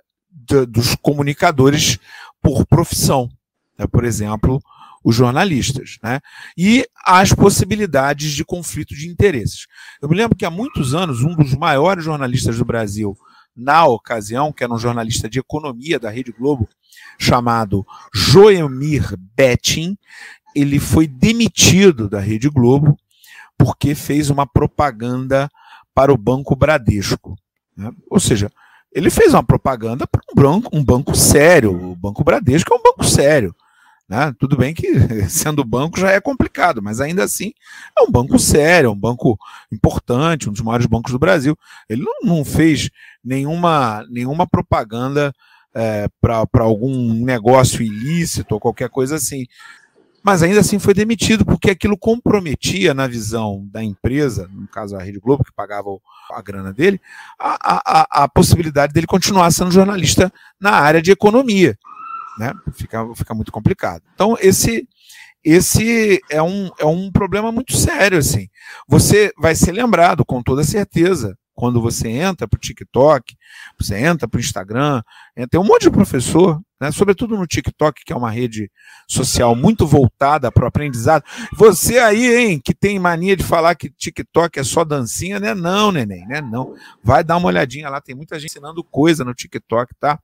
dos 0.67 0.96
comunicadores 0.96 1.98
por 2.41 2.65
profissão. 2.65 3.29
Né? 3.77 3.88
Por 3.88 4.05
exemplo, 4.05 4.62
os 5.03 5.15
jornalistas, 5.15 5.98
né? 6.03 6.20
E 6.55 6.86
as 7.03 7.34
possibilidades 7.34 8.34
de 8.34 8.46
conflito 8.46 8.93
de 8.93 9.08
interesses. 9.08 9.65
Eu 10.01 10.08
me 10.08 10.15
lembro 10.15 10.38
que 10.38 10.46
há 10.46 10.51
muitos 10.51 10.93
anos, 10.93 11.24
um 11.24 11.36
dos 11.36 11.55
maiores 11.55 12.05
jornalistas 12.05 12.58
do 12.58 12.65
Brasil, 12.65 13.17
na 13.55 13.86
ocasião, 13.86 14.53
que 14.53 14.63
era 14.63 14.74
um 14.74 14.77
jornalista 14.77 15.29
de 15.29 15.39
economia 15.39 16.00
da 16.00 16.10
Rede 16.10 16.31
Globo, 16.31 16.70
chamado 17.20 17.86
Joemir 18.13 19.15
Betting, 19.36 19.98
ele 20.55 20.79
foi 20.79 21.08
demitido 21.08 22.10
da 22.10 22.20
Rede 22.20 22.50
Globo 22.50 22.98
porque 23.58 23.93
fez 23.93 24.29
uma 24.29 24.46
propaganda 24.46 25.50
para 25.93 26.13
o 26.13 26.17
Banco 26.17 26.55
Bradesco. 26.55 27.36
Né? 27.75 27.91
Ou 28.10 28.20
seja, 28.20 28.51
ele 28.91 29.10
fez 29.10 29.34
uma 29.34 29.43
propaganda 29.43 30.05
para 30.08 30.22
um 30.31 30.36
banco, 30.36 30.70
um 30.74 30.84
banco 30.84 31.15
sério. 31.15 31.91
O 31.91 31.96
Banco 31.96 32.24
Bradesco 32.24 32.74
é 32.74 32.77
um 32.77 32.81
banco 32.81 33.03
sério. 33.03 33.55
Né? 34.12 34.34
Tudo 34.38 34.58
bem 34.58 34.74
que 34.74 34.91
sendo 35.29 35.63
banco 35.63 35.98
já 35.98 36.12
é 36.12 36.20
complicado, 36.20 36.81
mas 36.81 37.00
ainda 37.00 37.24
assim 37.24 37.53
é 37.98 38.01
um 38.01 38.12
banco 38.12 38.38
sério, 38.38 38.88
é 38.88 38.91
um 38.91 38.98
banco 38.98 39.39
importante, 39.72 40.50
um 40.50 40.51
dos 40.51 40.62
maiores 40.62 40.86
bancos 40.86 41.13
do 41.13 41.20
Brasil. 41.20 41.58
Ele 41.88 42.03
não, 42.03 42.36
não 42.38 42.46
fez 42.46 42.89
nenhuma, 43.24 44.05
nenhuma 44.10 44.46
propaganda 44.46 45.34
é, 45.74 46.10
para 46.20 46.63
algum 46.63 47.24
negócio 47.24 47.81
ilícito 47.81 48.53
ou 48.53 48.60
qualquer 48.60 48.89
coisa 48.89 49.15
assim. 49.15 49.46
Mas 50.23 50.43
ainda 50.43 50.59
assim 50.59 50.77
foi 50.77 50.93
demitido, 50.93 51.43
porque 51.45 51.71
aquilo 51.71 51.97
comprometia, 51.97 52.93
na 52.93 53.07
visão 53.07 53.67
da 53.71 53.83
empresa, 53.83 54.47
no 54.51 54.67
caso 54.67 54.95
a 54.95 55.01
Rede 55.01 55.19
Globo, 55.19 55.43
que 55.43 55.51
pagava 55.51 55.89
a 56.31 56.41
grana 56.41 56.71
dele, 56.71 57.01
a, 57.39 57.57
a, 57.63 58.23
a 58.23 58.29
possibilidade 58.29 58.93
dele 58.93 59.07
continuar 59.07 59.51
sendo 59.51 59.71
jornalista 59.71 60.31
na 60.59 60.71
área 60.71 61.01
de 61.01 61.11
economia 61.11 61.77
né? 62.37 62.53
Fica, 62.73 63.05
fica 63.15 63.33
muito 63.33 63.51
complicado. 63.51 64.01
Então, 64.13 64.37
esse 64.39 64.87
esse 65.43 66.21
é 66.29 66.39
um, 66.41 66.69
é 66.77 66.85
um 66.85 67.11
problema 67.11 67.51
muito 67.51 67.75
sério, 67.75 68.17
assim. 68.17 68.47
Você 68.87 69.33
vai 69.39 69.55
ser 69.55 69.71
lembrado, 69.71 70.23
com 70.23 70.41
toda 70.41 70.63
certeza, 70.63 71.35
quando 71.53 71.81
você 71.81 72.10
entra 72.10 72.48
para 72.48 72.58
o 72.58 72.60
TikTok, 72.60 73.36
você 73.79 73.98
entra 73.98 74.27
para 74.27 74.38
o 74.38 74.41
Instagram, 74.41 75.01
tem 75.50 75.60
um 75.60 75.65
monte 75.65 75.84
de 75.84 75.91
professor 75.91 76.62
né? 76.81 76.91
sobretudo 76.91 77.38
no 77.38 77.46
TikTok, 77.46 78.03
que 78.03 78.12
é 78.12 78.15
uma 78.15 78.31
rede 78.31 78.72
social 79.08 79.55
muito 79.55 79.86
voltada 79.86 80.51
para 80.51 80.63
o 80.63 80.67
aprendizado. 80.67 81.24
Você 81.53 82.00
aí, 82.00 82.36
hein, 82.36 82.60
que 82.60 82.74
tem 82.74 82.98
mania 82.98 83.38
de 83.38 83.43
falar 83.43 83.75
que 83.75 83.88
TikTok 83.91 84.60
é 84.60 84.63
só 84.63 84.84
dancinha, 84.84 85.39
né? 85.39 85.53
Não, 85.53 85.91
neném, 85.91 86.25
né? 86.25 86.41
Não. 86.41 86.74
Vai 87.03 87.24
dar 87.24 87.38
uma 87.38 87.50
olhadinha 87.50 87.88
lá, 87.88 88.01
tem 88.01 88.15
muita 88.15 88.39
gente 88.39 88.50
ensinando 88.50 88.84
coisa 88.84 89.24
no 89.24 89.36
TikTok, 89.36 89.93
tá? 90.00 90.20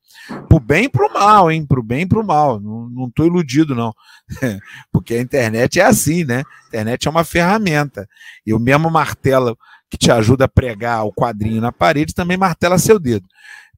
Pro 0.50 0.60
bem 0.60 0.86
e 0.86 0.89
pro 0.89 1.13
mal, 1.13 1.51
hein? 1.51 1.63
Pro 1.63 1.84
bem 1.84 2.01
e 2.01 2.07
pro 2.07 2.25
mal. 2.25 2.60
Não, 2.60 2.89
não 2.89 3.12
tô 3.12 3.24
iludido, 3.24 3.75
não. 3.75 3.93
Porque 4.91 5.13
a 5.13 5.22
internet 5.22 5.79
é 5.79 5.84
assim, 5.84 6.24
né? 6.24 6.39
A 6.39 6.67
internet 6.69 7.07
é 7.07 7.12
uma 7.12 7.24
ferramenta. 7.24 8.10
E 8.43 8.51
o 8.51 8.60
mesmo 8.60 8.89
martelo 8.89 9.55
que 9.89 9.98
te 9.98 10.12
ajuda 10.12 10.46
a 10.46 10.50
pregar 10.50 11.06
o 11.06 11.13
quadrinho 11.13 11.62
na 11.62 11.72
parede 11.72 12.13
também 12.13 12.38
martela 12.38 12.77
seu 12.77 13.00
dedo. 13.00 13.27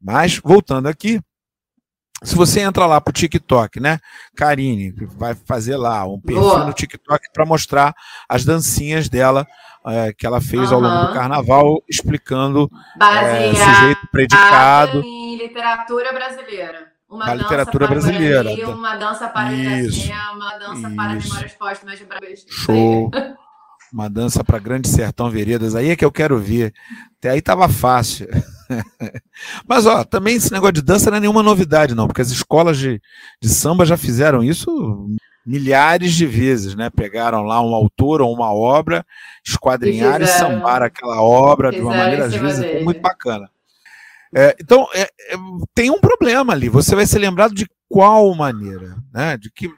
Mas, 0.01 0.39
voltando 0.43 0.87
aqui, 0.87 1.21
se 2.23 2.35
você 2.35 2.61
entra 2.61 2.85
lá 2.85 2.99
pro 2.99 3.13
TikTok, 3.13 3.79
né? 3.79 3.99
Karine 4.35 4.93
vai 5.17 5.35
fazer 5.35 5.77
lá 5.77 6.05
um 6.05 6.19
perfil 6.19 6.41
Boa. 6.41 6.65
no 6.65 6.73
TikTok 6.73 7.27
para 7.33 7.45
mostrar 7.45 7.93
as 8.27 8.43
dancinhas 8.43 9.07
dela 9.07 9.47
é, 9.87 10.13
que 10.13 10.25
ela 10.25 10.41
fez 10.41 10.69
uhum. 10.69 10.75
ao 10.75 10.81
longo 10.81 11.07
do 11.07 11.13
carnaval, 11.13 11.83
explicando 11.87 12.69
é, 13.01 13.53
sujeito 13.53 14.07
predicado. 14.11 15.01
Em 15.01 15.37
literatura 15.37 16.11
brasileira. 16.11 16.91
Uma 17.09 17.33
literatura 17.33 17.87
brasileira. 17.87 18.43
Guarani, 18.43 18.63
uma 18.65 18.95
dança 18.95 19.29
para 19.29 19.51
Isso. 19.53 20.11
uma 20.35 20.57
dança 20.57 20.87
Isso. 20.87 20.95
para 20.95 21.13
memórias 21.15 21.53
póstumas 21.53 21.97
de 21.97 22.05
Brasil. 22.05 22.45
Show. 22.49 23.11
Uma 23.91 24.09
dança 24.09 24.43
para 24.43 24.59
Grande 24.59 24.87
Sertão 24.87 25.29
Veredas. 25.29 25.75
Aí 25.75 25.89
é 25.89 25.95
que 25.95 26.05
eu 26.05 26.11
quero 26.11 26.37
ver. 26.37 26.73
Até 27.17 27.31
aí 27.31 27.41
tava 27.41 27.67
fácil. 27.67 28.27
Mas, 29.67 29.85
ó, 29.85 30.03
também 30.03 30.35
esse 30.35 30.51
negócio 30.51 30.73
de 30.73 30.81
dança 30.81 31.09
não 31.09 31.17
é 31.17 31.19
nenhuma 31.21 31.41
novidade, 31.41 31.95
não, 31.95 32.07
porque 32.07 32.21
as 32.21 32.29
escolas 32.29 32.77
de, 32.77 33.01
de 33.41 33.49
samba 33.49 33.85
já 33.85 33.97
fizeram 33.97 34.43
isso 34.43 35.09
milhares 35.45 36.13
de 36.13 36.27
vezes, 36.27 36.75
né? 36.75 36.91
Pegaram 36.91 37.41
lá 37.41 37.59
um 37.61 37.73
autor 37.73 38.21
ou 38.21 38.31
uma 38.31 38.53
obra, 38.53 39.03
esquadrinharam 39.43 40.23
e, 40.23 40.29
e 40.29 40.31
sambaram 40.31 40.85
aquela 40.85 41.21
obra 41.21 41.71
de 41.71 41.81
uma 41.81 41.95
maneira, 41.95 42.25
às 42.25 42.35
vezes, 42.35 42.83
muito 42.83 43.01
bacana. 43.01 43.49
É, 44.35 44.55
então, 44.61 44.87
é, 44.93 45.01
é, 45.01 45.37
tem 45.73 45.89
um 45.89 45.99
problema 45.99 46.53
ali. 46.53 46.69
Você 46.69 46.95
vai 46.95 47.07
ser 47.07 47.17
lembrado 47.17 47.53
de 47.53 47.67
qual 47.89 48.33
maneira? 48.35 48.95
Né? 49.11 49.35
De 49.35 49.51
que 49.51 49.69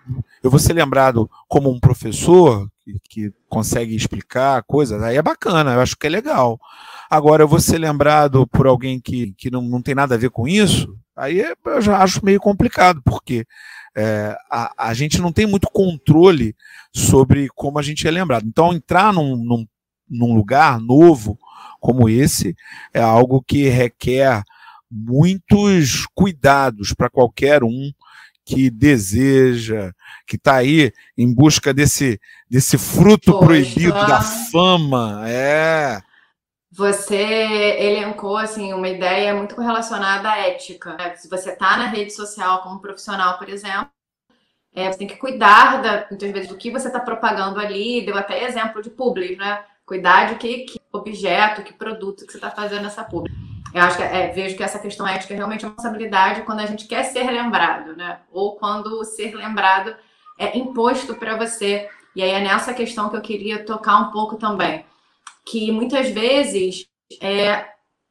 eu 0.43 0.51
vou 0.51 0.59
ser 0.59 0.73
lembrado 0.73 1.29
como 1.47 1.71
um 1.71 1.79
professor 1.79 2.69
que, 2.83 2.99
que 3.09 3.33
consegue 3.47 3.95
explicar 3.95 4.61
coisas, 4.63 5.01
aí 5.01 5.15
é 5.15 5.21
bacana, 5.21 5.73
eu 5.73 5.79
acho 5.79 5.95
que 5.95 6.07
é 6.07 6.09
legal. 6.09 6.59
Agora, 7.09 7.43
eu 7.43 7.47
vou 7.47 7.59
ser 7.59 7.77
lembrado 7.77 8.45
por 8.47 8.67
alguém 8.67 8.99
que, 8.99 9.33
que 9.37 9.49
não, 9.49 9.61
não 9.61 9.81
tem 9.81 9.95
nada 9.95 10.15
a 10.15 10.17
ver 10.17 10.29
com 10.29 10.47
isso, 10.47 10.93
aí 11.15 11.41
é, 11.41 11.53
eu 11.65 11.81
já 11.81 11.99
acho 11.99 12.23
meio 12.25 12.39
complicado, 12.39 13.01
porque 13.05 13.45
é, 13.95 14.35
a, 14.49 14.89
a 14.89 14.93
gente 14.93 15.21
não 15.21 15.31
tem 15.31 15.45
muito 15.45 15.69
controle 15.71 16.55
sobre 16.93 17.47
como 17.55 17.79
a 17.79 17.81
gente 17.81 18.07
é 18.07 18.11
lembrado. 18.11 18.45
Então, 18.45 18.73
entrar 18.73 19.13
num, 19.13 19.35
num, 19.37 19.65
num 20.09 20.35
lugar 20.35 20.79
novo 20.79 21.37
como 21.79 22.09
esse 22.09 22.55
é 22.93 23.01
algo 23.01 23.41
que 23.41 23.67
requer 23.67 24.43
muitos 24.89 26.05
cuidados 26.13 26.93
para 26.93 27.09
qualquer 27.09 27.63
um 27.63 27.91
que 28.45 28.69
deseja, 28.69 29.91
que 30.27 30.35
está 30.35 30.55
aí 30.55 30.91
em 31.17 31.33
busca 31.33 31.73
desse, 31.73 32.19
desse 32.49 32.77
fruto 32.77 33.31
Poxa. 33.31 33.45
proibido 33.45 33.93
da 33.93 34.21
fama. 34.21 35.23
É. 35.27 36.01
Você 36.71 37.15
elencou 37.17 38.37
assim 38.37 38.73
uma 38.73 38.87
ideia 38.87 39.35
muito 39.35 39.59
relacionada 39.59 40.29
à 40.29 40.37
ética. 40.39 40.95
Né? 40.95 41.15
Se 41.15 41.29
você 41.29 41.51
está 41.51 41.77
na 41.77 41.87
rede 41.87 42.13
social 42.13 42.63
como 42.63 42.79
profissional, 42.79 43.37
por 43.37 43.49
exemplo, 43.49 43.89
é, 44.73 44.89
você 44.89 44.99
tem 44.99 45.07
que 45.07 45.17
cuidar 45.17 45.81
da, 45.81 46.07
muitas 46.09 46.31
vezes 46.31 46.47
do 46.47 46.55
que 46.55 46.71
você 46.71 46.87
está 46.87 46.99
propagando 46.99 47.59
ali. 47.59 48.05
Deu 48.05 48.17
até 48.17 48.45
exemplo 48.45 48.81
de 48.81 48.89
publi, 48.89 49.35
né? 49.35 49.63
Cuidar 49.85 50.29
de 50.29 50.35
que, 50.35 50.59
que 50.59 50.79
objeto, 50.93 51.63
que 51.63 51.73
produto 51.73 52.25
que 52.25 52.31
você 52.31 52.37
está 52.37 52.49
fazendo 52.49 52.87
essa 52.87 53.03
publi. 53.03 53.50
Eu 53.73 53.81
acho 53.83 53.97
que 53.97 54.03
é, 54.03 54.27
vejo 54.29 54.57
que 54.57 54.63
essa 54.63 54.79
questão 54.79 55.07
ética 55.07 55.33
é 55.33 55.37
realmente 55.37 55.65
uma 55.65 55.71
responsabilidade 55.71 56.41
quando 56.41 56.59
a 56.59 56.65
gente 56.65 56.87
quer 56.87 57.03
ser 57.03 57.29
lembrado, 57.31 57.95
né? 57.95 58.19
Ou 58.31 58.55
quando 58.57 59.03
ser 59.05 59.33
lembrado 59.35 59.95
é 60.37 60.57
imposto 60.57 61.15
para 61.15 61.37
você. 61.37 61.89
E 62.15 62.21
aí 62.21 62.31
é 62.31 62.39
nessa 62.41 62.73
questão 62.73 63.09
que 63.09 63.15
eu 63.15 63.21
queria 63.21 63.65
tocar 63.65 63.97
um 63.97 64.11
pouco 64.11 64.35
também 64.35 64.85
que 65.45 65.71
muitas 65.71 66.09
vezes 66.09 66.87
é, 67.21 67.67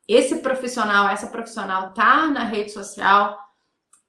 esse 0.07 0.37
profissional, 0.39 1.09
essa 1.09 1.29
profissional 1.29 1.93
tá 1.93 2.27
na 2.27 2.45
rede 2.45 2.71
social 2.71 3.39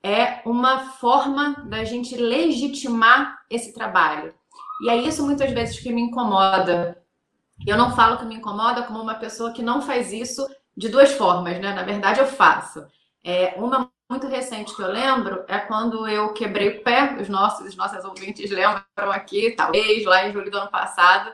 é 0.03 0.41
uma 0.45 0.91
forma 0.93 1.63
da 1.67 1.83
gente 1.83 2.15
legitimar 2.17 3.39
esse 3.49 3.71
trabalho. 3.71 4.33
E 4.81 4.89
é 4.89 4.95
isso 4.95 5.23
muitas 5.23 5.51
vezes 5.51 5.79
que 5.79 5.93
me 5.93 6.01
incomoda. 6.01 6.99
Eu 7.67 7.77
não 7.77 7.95
falo 7.95 8.17
que 8.17 8.25
me 8.25 8.35
incomoda 8.35 8.81
como 8.83 8.99
uma 8.99 9.13
pessoa 9.13 9.53
que 9.53 9.61
não 9.61 9.81
faz 9.81 10.11
isso 10.11 10.47
de 10.75 10.89
duas 10.89 11.11
formas, 11.11 11.59
né? 11.59 11.73
Na 11.73 11.83
verdade, 11.83 12.19
eu 12.19 12.27
faço. 12.27 12.85
É, 13.23 13.53
uma 13.57 13.91
muito 14.11 14.27
recente 14.27 14.75
que 14.75 14.81
eu 14.81 14.91
lembro 14.91 15.45
é 15.47 15.57
quando 15.57 16.05
eu 16.05 16.33
quebrei 16.33 16.67
o 16.67 16.83
pé, 16.83 17.15
os 17.21 17.29
nossos, 17.29 17.65
os 17.65 17.75
nossos 17.77 18.03
ouvintes 18.03 18.51
lembram 18.51 19.09
aqui, 19.09 19.51
talvez 19.51 20.03
lá 20.03 20.27
em 20.27 20.33
julho 20.33 20.51
do 20.51 20.57
ano 20.57 20.69
passado, 20.69 21.31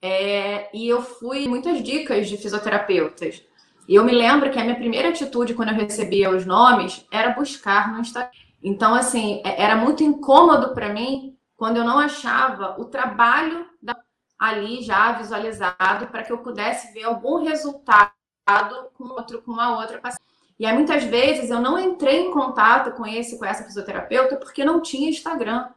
é, 0.00 0.70
e 0.72 0.88
eu 0.88 1.02
fui 1.02 1.48
muitas 1.48 1.82
dicas 1.82 2.28
de 2.28 2.36
fisioterapeutas. 2.36 3.42
E 3.88 3.96
eu 3.96 4.04
me 4.04 4.12
lembro 4.12 4.50
que 4.50 4.58
a 4.58 4.62
minha 4.62 4.76
primeira 4.76 5.08
atitude 5.08 5.54
quando 5.54 5.70
eu 5.70 5.74
recebia 5.74 6.30
os 6.30 6.46
nomes 6.46 7.04
era 7.10 7.30
buscar 7.30 7.92
no 7.92 8.00
Instagram. 8.00 8.30
Então, 8.62 8.94
assim, 8.94 9.42
é, 9.44 9.60
era 9.60 9.74
muito 9.74 10.04
incômodo 10.04 10.72
para 10.72 10.90
mim 10.90 11.36
quando 11.56 11.78
eu 11.78 11.84
não 11.84 11.98
achava 11.98 12.80
o 12.80 12.84
trabalho 12.84 13.66
da... 13.82 13.96
ali 14.38 14.82
já 14.82 15.12
visualizado 15.12 16.06
para 16.06 16.22
que 16.22 16.32
eu 16.32 16.38
pudesse 16.38 16.92
ver 16.92 17.04
algum 17.04 17.42
resultado 17.42 18.12
com 18.94 19.04
outro, 19.04 19.42
com 19.42 19.52
uma 19.52 19.78
outra 19.78 19.98
paciente. 19.98 20.24
E 20.58 20.66
aí, 20.66 20.74
muitas 20.74 21.02
vezes, 21.04 21.50
eu 21.50 21.60
não 21.60 21.78
entrei 21.78 22.20
em 22.20 22.30
contato 22.30 22.92
com 22.92 23.06
esse, 23.06 23.38
com 23.38 23.44
essa 23.44 23.64
fisioterapeuta, 23.64 24.36
porque 24.36 24.64
não 24.64 24.80
tinha 24.80 25.10
Instagram. 25.10 25.68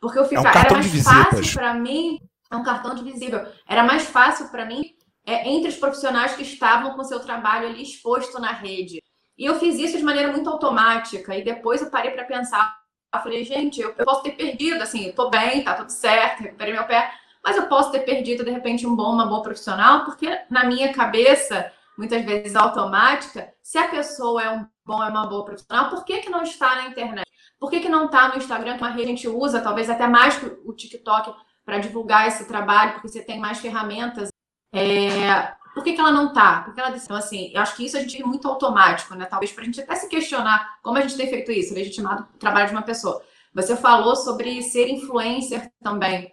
Porque 0.00 0.18
eu 0.18 0.24
ficava, 0.24 0.48
é 0.48 0.50
um 0.50 0.64
era 0.64 0.72
mais 0.72 1.02
fácil 1.02 1.54
para 1.54 1.74
mim, 1.74 2.20
é 2.50 2.56
um 2.56 2.62
cartão 2.62 2.94
de 2.94 3.02
visível. 3.02 3.46
Era 3.66 3.82
mais 3.82 4.04
fácil 4.04 4.48
para 4.48 4.64
mim 4.64 4.94
é, 5.26 5.48
entre 5.48 5.68
os 5.68 5.76
profissionais 5.76 6.34
que 6.34 6.42
estavam 6.42 6.94
com 6.94 7.04
seu 7.04 7.20
trabalho 7.20 7.68
ali 7.68 7.82
exposto 7.82 8.40
na 8.40 8.52
rede. 8.52 9.02
E 9.36 9.44
eu 9.44 9.58
fiz 9.58 9.78
isso 9.78 9.96
de 9.96 10.04
maneira 10.04 10.32
muito 10.32 10.48
automática. 10.48 11.34
E 11.34 11.44
depois 11.44 11.82
eu 11.82 11.90
parei 11.90 12.12
para 12.12 12.24
pensar. 12.24 12.78
Eu 13.12 13.20
falei, 13.20 13.44
gente, 13.44 13.80
eu, 13.80 13.94
eu, 13.96 14.04
posso 14.04 14.22
ter 14.22 14.32
perdido, 14.32 14.82
assim, 14.82 15.06
eu 15.06 15.14
tô 15.14 15.28
bem, 15.28 15.64
tá 15.64 15.74
tudo 15.74 15.90
certo, 15.90 16.42
recuperei 16.44 16.72
meu 16.72 16.84
pé, 16.84 17.12
mas 17.42 17.56
eu 17.56 17.66
posso 17.66 17.90
ter 17.90 18.00
perdido, 18.00 18.44
de 18.44 18.50
repente, 18.52 18.86
um 18.86 18.94
bom, 18.94 19.12
uma 19.12 19.26
boa 19.26 19.42
profissional, 19.42 20.04
porque 20.04 20.28
na 20.48 20.64
minha 20.64 20.92
cabeça, 20.92 21.72
muitas 22.00 22.24
vezes 22.24 22.56
automática, 22.56 23.52
se 23.62 23.76
a 23.76 23.88
pessoa 23.88 24.42
é 24.42 24.50
um 24.50 24.66
bom, 24.84 25.04
é 25.04 25.08
uma 25.08 25.26
boa 25.26 25.44
profissional, 25.44 25.90
por 25.90 26.04
que, 26.04 26.18
que 26.18 26.30
não 26.30 26.42
está 26.42 26.76
na 26.76 26.86
internet? 26.86 27.28
Por 27.58 27.70
que, 27.70 27.80
que 27.80 27.88
não 27.90 28.06
está 28.06 28.28
no 28.28 28.38
Instagram, 28.38 28.78
que 28.78 28.82
é 28.82 28.86
uma 28.86 28.92
rede 28.92 29.04
que 29.04 29.12
a 29.12 29.14
gente 29.16 29.28
usa, 29.28 29.60
talvez 29.60 29.90
até 29.90 30.06
mais 30.06 30.38
que 30.38 30.46
o 30.64 30.72
TikTok, 30.72 31.34
para 31.62 31.78
divulgar 31.78 32.26
esse 32.26 32.48
trabalho, 32.48 32.94
porque 32.94 33.08
você 33.08 33.22
tem 33.22 33.38
mais 33.38 33.58
ferramentas 33.58 34.30
é, 34.72 35.52
por 35.74 35.84
que, 35.84 35.92
que 35.92 36.00
ela 36.00 36.10
não 36.10 36.28
está? 36.28 36.62
Porque 36.62 36.80
ela 36.80 36.96
então, 36.96 37.16
assim, 37.16 37.50
eu 37.54 37.60
acho 37.60 37.76
que 37.76 37.84
isso 37.84 37.96
a 37.96 38.00
gente 38.00 38.20
é 38.20 38.24
muito 38.24 38.48
automático, 38.48 39.14
né? 39.14 39.24
Talvez 39.24 39.52
para 39.52 39.62
a 39.62 39.64
gente 39.66 39.80
até 39.80 39.94
se 39.94 40.08
questionar 40.08 40.78
como 40.82 40.98
a 40.98 41.00
gente 41.00 41.16
tem 41.16 41.28
feito 41.28 41.52
isso, 41.52 41.74
legitimado 41.74 42.26
o 42.34 42.38
trabalho 42.38 42.66
de 42.66 42.72
uma 42.72 42.82
pessoa. 42.82 43.22
Você 43.54 43.76
falou 43.76 44.16
sobre 44.16 44.62
ser 44.62 44.88
influencer 44.88 45.70
também. 45.82 46.32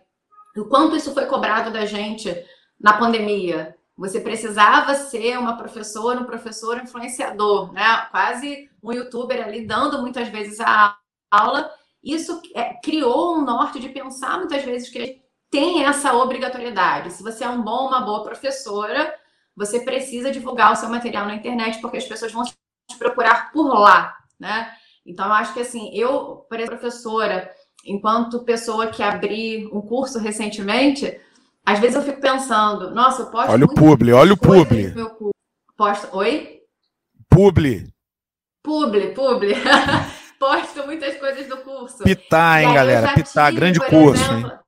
O 0.56 0.66
quanto 0.66 0.96
isso 0.96 1.14
foi 1.14 1.26
cobrado 1.26 1.72
da 1.72 1.86
gente 1.86 2.34
na 2.80 2.94
pandemia. 2.94 3.77
Você 3.98 4.22
precisava 4.22 4.94
ser 4.94 5.40
uma 5.40 5.58
professora, 5.58 6.20
um 6.20 6.26
professor 6.26 6.78
influenciador, 6.78 7.74
né? 7.74 8.08
Quase 8.12 8.70
um 8.84 8.94
youtuber 8.94 9.44
ali 9.44 9.66
dando 9.66 10.02
muitas 10.02 10.28
vezes 10.28 10.60
a 10.60 10.96
aula. 11.32 11.72
Isso 12.04 12.40
é, 12.56 12.76
criou 12.76 13.36
um 13.36 13.42
norte 13.44 13.80
de 13.80 13.90
pensar 13.90 14.38
muitas 14.38 14.64
vezes 14.64 14.90
que 14.90 15.22
tem 15.50 15.84
essa 15.84 16.14
obrigatoriedade. 16.14 17.12
Se 17.12 17.24
você 17.24 17.44
é 17.44 17.50
um 17.50 17.64
bom, 17.64 17.88
uma 17.88 18.02
boa 18.02 18.24
professora, 18.24 19.16
você 19.56 19.80
precisa 19.80 20.30
divulgar 20.30 20.72
o 20.72 20.76
seu 20.76 20.90
material 20.90 21.26
na 21.26 21.36
internet, 21.36 21.82
porque 21.82 21.98
as 21.98 22.06
pessoas 22.06 22.32
vão 22.32 22.44
te 22.44 22.54
procurar 23.00 23.52
por 23.52 23.74
lá, 23.80 24.16
né? 24.40 24.72
Então, 25.04 25.26
eu 25.26 25.34
acho 25.34 25.54
que 25.54 25.62
assim, 25.62 25.90
eu, 25.94 26.46
por 26.48 26.60
exemplo, 26.60 26.78
professora, 26.78 27.50
enquanto 27.84 28.44
pessoa 28.44 28.88
que 28.88 29.02
abri 29.02 29.66
um 29.74 29.82
curso 29.82 30.20
recentemente, 30.20 31.20
às 31.68 31.80
vezes 31.80 31.98
eu 31.98 32.02
fico 32.02 32.22
pensando, 32.22 32.92
nossa, 32.92 33.24
eu 33.24 33.26
posso. 33.26 33.52
Olha 33.52 33.66
o 33.66 33.76
publi, 33.76 34.14
olha 34.14 34.32
o 34.32 34.38
publi. 34.38 34.94
Posto... 35.76 36.16
Oi? 36.16 36.62
Publi. 37.30 37.94
Publi, 38.64 39.14
publi. 39.14 39.54
Posto 40.40 40.86
muitas 40.86 41.18
coisas 41.18 41.46
do 41.46 41.58
curso. 41.58 42.06
Pitar, 42.06 42.64
hein, 42.64 42.74
galera? 42.74 43.14
Pitar, 43.14 43.52
grande 43.52 43.82
curso, 43.82 44.24
exemplo, 44.24 44.50
hein? 44.50 44.60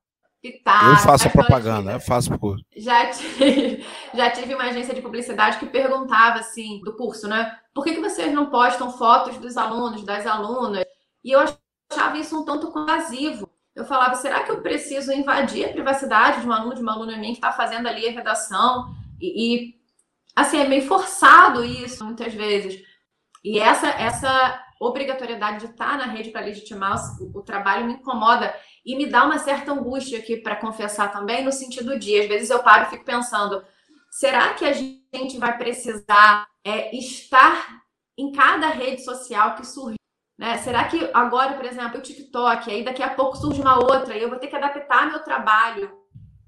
Pitar, 0.42 0.90
eu 0.90 0.96
faço 0.98 1.30
propaganda, 1.30 1.92
eu 1.92 2.00
faço 2.00 2.38
por. 2.38 2.58
Já 2.76 3.10
tive, 3.10 3.82
já 4.12 4.30
tive 4.30 4.54
uma 4.54 4.64
agência 4.64 4.94
de 4.94 5.00
publicidade 5.00 5.58
que 5.58 5.64
perguntava 5.64 6.40
assim, 6.40 6.82
do 6.84 6.94
curso, 6.98 7.26
né? 7.26 7.56
Por 7.72 7.82
que, 7.82 7.94
que 7.94 8.00
vocês 8.00 8.30
não 8.30 8.50
postam 8.50 8.92
fotos 8.92 9.38
dos 9.38 9.56
alunos, 9.56 10.04
das 10.04 10.26
alunas? 10.26 10.84
E 11.24 11.32
eu 11.32 11.40
achava 11.40 12.18
isso 12.18 12.38
um 12.38 12.44
tanto 12.44 12.68
invasivo. 12.68 13.49
Eu 13.74 13.84
falava, 13.84 14.14
será 14.16 14.42
que 14.42 14.50
eu 14.50 14.60
preciso 14.60 15.12
invadir 15.12 15.64
a 15.64 15.72
privacidade 15.72 16.40
de 16.40 16.46
um 16.46 16.52
aluno, 16.52 16.74
de 16.74 16.82
uma 16.82 16.92
aluna 16.92 17.16
minha 17.16 17.32
que 17.32 17.38
está 17.38 17.52
fazendo 17.52 17.88
ali 17.88 18.08
a 18.08 18.12
redação? 18.12 18.94
E, 19.20 19.54
e, 19.54 19.74
assim, 20.34 20.58
é 20.58 20.68
meio 20.68 20.82
forçado 20.82 21.64
isso, 21.64 22.04
muitas 22.04 22.34
vezes. 22.34 22.82
E 23.44 23.58
essa, 23.58 23.88
essa 23.88 24.64
obrigatoriedade 24.80 25.66
de 25.66 25.72
estar 25.72 25.98
na 25.98 26.06
rede 26.06 26.30
para 26.30 26.40
legitimar 26.40 26.98
o, 27.20 27.38
o 27.38 27.42
trabalho 27.42 27.86
me 27.86 27.92
incomoda. 27.92 28.54
E 28.84 28.96
me 28.96 29.06
dá 29.06 29.24
uma 29.24 29.38
certa 29.38 29.72
angústia 29.72 30.18
aqui 30.18 30.38
para 30.38 30.56
confessar 30.56 31.12
também, 31.12 31.44
no 31.44 31.52
sentido 31.52 31.98
de, 31.98 32.18
às 32.18 32.26
vezes 32.26 32.48
eu 32.48 32.62
paro 32.62 32.86
e 32.86 32.90
fico 32.90 33.04
pensando, 33.04 33.62
será 34.10 34.54
que 34.54 34.64
a 34.64 34.72
gente 34.72 35.38
vai 35.38 35.56
precisar 35.58 36.48
é, 36.64 36.96
estar 36.96 37.82
em 38.18 38.32
cada 38.32 38.68
rede 38.68 39.04
social 39.04 39.54
que 39.54 39.66
surge? 39.66 39.99
Né? 40.40 40.56
Será 40.56 40.84
que 40.84 41.10
agora, 41.12 41.52
por 41.52 41.66
exemplo, 41.66 41.98
o 41.98 42.02
TikTok, 42.02 42.70
aí 42.70 42.82
daqui 42.82 43.02
a 43.02 43.10
pouco 43.10 43.36
surge 43.36 43.60
uma 43.60 43.78
outra 43.78 44.16
e 44.16 44.22
eu 44.22 44.30
vou 44.30 44.38
ter 44.38 44.46
que 44.46 44.56
adaptar 44.56 45.06
meu 45.06 45.18
trabalho 45.18 45.92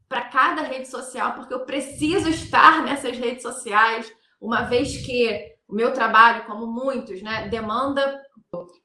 para 0.09 0.23
cada 0.23 0.63
rede 0.63 0.89
social, 0.89 1.35
porque 1.35 1.53
eu 1.53 1.67
preciso 1.67 2.31
estar 2.31 2.83
nessas 2.83 3.19
redes 3.19 3.43
sociais, 3.43 4.11
uma 4.41 4.63
vez 4.63 5.05
que 5.05 5.55
o 5.69 5.75
meu 5.75 5.93
trabalho, 5.93 6.47
como 6.47 6.67
muitos, 6.67 7.21
né, 7.21 7.49
demanda 7.49 8.19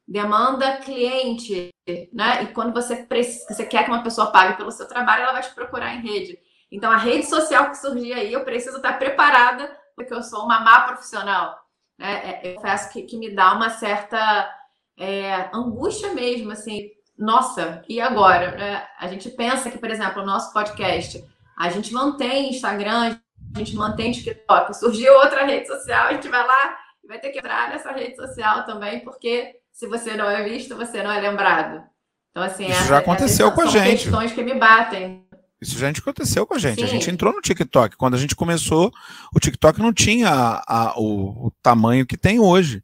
demanda 0.05 0.77
cliente, 0.77 1.69
né? 2.13 2.43
E 2.43 2.47
quando 2.47 2.73
você, 2.73 3.05
você 3.49 3.65
quer 3.65 3.83
que 3.83 3.91
uma 3.91 4.03
pessoa 4.03 4.31
pague 4.31 4.55
pelo 4.55 4.71
seu 4.71 4.87
trabalho, 4.87 5.23
ela 5.23 5.33
vai 5.33 5.41
te 5.41 5.53
procurar 5.53 5.93
em 5.93 6.01
rede. 6.01 6.39
Então, 6.71 6.89
a 6.89 6.95
rede 6.95 7.25
social 7.25 7.69
que 7.69 7.77
surgir 7.77 8.13
aí, 8.13 8.31
eu 8.31 8.45
preciso 8.45 8.77
estar 8.77 8.97
preparada, 8.97 9.69
porque 9.95 10.13
eu 10.13 10.23
sou 10.23 10.45
uma 10.45 10.61
má 10.61 10.81
profissional. 10.81 11.57
Né? 11.99 12.41
É, 12.41 12.51
eu 12.51 12.55
confesso 12.55 12.91
que, 12.93 13.01
que 13.03 13.17
me 13.17 13.35
dá 13.35 13.53
uma 13.53 13.69
certa 13.69 14.49
é, 14.97 15.49
angústia 15.53 16.13
mesmo, 16.13 16.51
assim, 16.51 16.89
nossa, 17.17 17.83
e 17.87 17.99
agora? 17.99 18.51
Né? 18.51 18.83
A 18.99 19.07
gente 19.07 19.29
pensa 19.29 19.69
que, 19.69 19.77
por 19.77 19.89
exemplo, 19.89 20.21
o 20.21 20.25
nosso 20.25 20.51
podcast, 20.53 21.23
a 21.57 21.69
gente 21.69 21.93
mantém 21.93 22.49
Instagram, 22.49 23.17
a 23.55 23.59
gente 23.59 23.75
mantém 23.75 24.11
TikTok, 24.11 24.75
surgiu 24.75 25.13
outra 25.13 25.45
rede 25.45 25.67
social, 25.67 26.07
a 26.07 26.13
gente 26.13 26.27
vai 26.27 26.45
lá 26.45 26.77
e 27.03 27.07
vai 27.07 27.19
ter 27.19 27.29
que 27.29 27.39
entrar 27.39 27.69
nessa 27.69 27.91
rede 27.91 28.15
social 28.15 28.65
também, 28.65 28.99
porque 28.99 29.55
se 29.71 29.87
você 29.87 30.15
não 30.15 30.29
é 30.29 30.43
visto, 30.43 30.75
você 30.75 31.03
não 31.03 31.11
é 31.11 31.19
lembrado. 31.19 31.83
Então, 32.31 32.43
assim, 32.43 32.67
isso 32.67 32.83
é, 32.83 32.87
já 32.87 32.97
aconteceu 32.99 33.51
com 33.51 33.61
a 33.61 33.65
gente. 33.65 34.03
questões 34.03 34.31
que 34.31 34.43
me 34.43 34.53
batem. 34.53 35.25
Isso 35.59 35.77
já 35.77 35.89
aconteceu 35.89 36.45
com 36.45 36.53
a 36.53 36.59
gente. 36.59 36.79
Sim. 36.79 36.83
A 36.83 36.87
gente 36.87 37.09
entrou 37.09 37.33
no 37.33 37.41
TikTok. 37.41 37.97
Quando 37.97 38.13
a 38.13 38.17
gente 38.17 38.35
começou, 38.35 38.91
o 39.35 39.39
TikTok 39.39 39.79
não 39.79 39.91
tinha 39.91 40.29
a, 40.29 40.63
a, 40.67 40.99
o, 40.99 41.47
o, 41.47 41.51
tamanho 41.63 42.05
que 42.05 42.15
tem 42.15 42.39
hoje. 42.39 42.83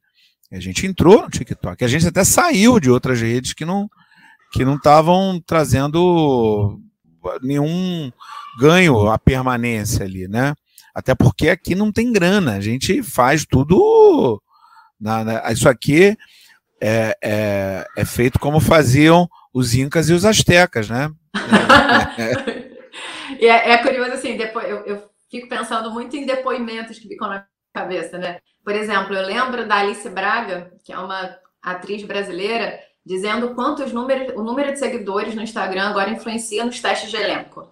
A 0.53 0.59
gente 0.59 0.85
entrou 0.85 1.23
no 1.23 1.29
TikTok. 1.29 1.83
A 1.83 1.87
gente 1.87 2.07
até 2.07 2.23
saiu 2.23 2.79
de 2.79 2.89
outras 2.89 3.19
redes 3.19 3.53
que 3.53 3.65
não 3.65 3.89
que 4.51 4.63
não 4.63 4.75
estavam 4.75 5.41
trazendo 5.43 6.79
nenhum 7.41 8.11
ganho 8.59 9.09
à 9.09 9.17
permanência 9.17 10.05
ali, 10.05 10.27
né? 10.27 10.53
Até 10.93 11.15
porque 11.15 11.49
aqui 11.49 11.73
não 11.73 11.91
tem 11.91 12.11
grana. 12.11 12.53
A 12.53 12.61
gente 12.61 13.01
faz 13.01 13.45
tudo. 13.45 14.41
Na, 15.01 15.23
na, 15.23 15.51
isso 15.51 15.67
aqui 15.67 16.15
é, 16.79 17.17
é, 17.23 17.87
é 17.97 18.05
feito 18.05 18.39
como 18.39 18.59
faziam 18.59 19.27
os 19.53 19.73
incas 19.73 20.09
e 20.09 20.13
os 20.13 20.23
astecas, 20.23 20.89
né? 20.89 21.11
é, 23.39 23.71
é, 23.71 23.77
curioso 23.79 24.11
assim, 24.11 24.37
depois 24.37 24.69
eu, 24.69 24.77
eu, 24.85 25.09
fico 25.31 25.49
pensando 25.49 25.91
muito 25.91 26.15
em 26.15 26.27
depoimentos 26.27 26.99
que 26.99 27.07
ficam 27.07 27.27
na 27.27 27.47
cabeça, 27.73 28.17
né? 28.17 28.39
Por 28.63 28.73
exemplo, 28.73 29.15
eu 29.15 29.25
lembro 29.25 29.67
da 29.67 29.77
Alice 29.77 30.07
Braga, 30.09 30.71
que 30.83 30.93
é 30.93 30.97
uma 30.97 31.37
atriz 31.61 32.03
brasileira, 32.03 32.79
dizendo 33.05 33.55
quantos 33.55 33.91
números, 33.91 34.33
o 34.35 34.43
número 34.43 34.71
de 34.71 34.79
seguidores 34.79 35.35
no 35.35 35.41
Instagram 35.41 35.89
agora 35.89 36.11
influencia 36.11 36.63
nos 36.63 36.79
testes 36.79 37.09
de 37.09 37.17
elenco. 37.17 37.67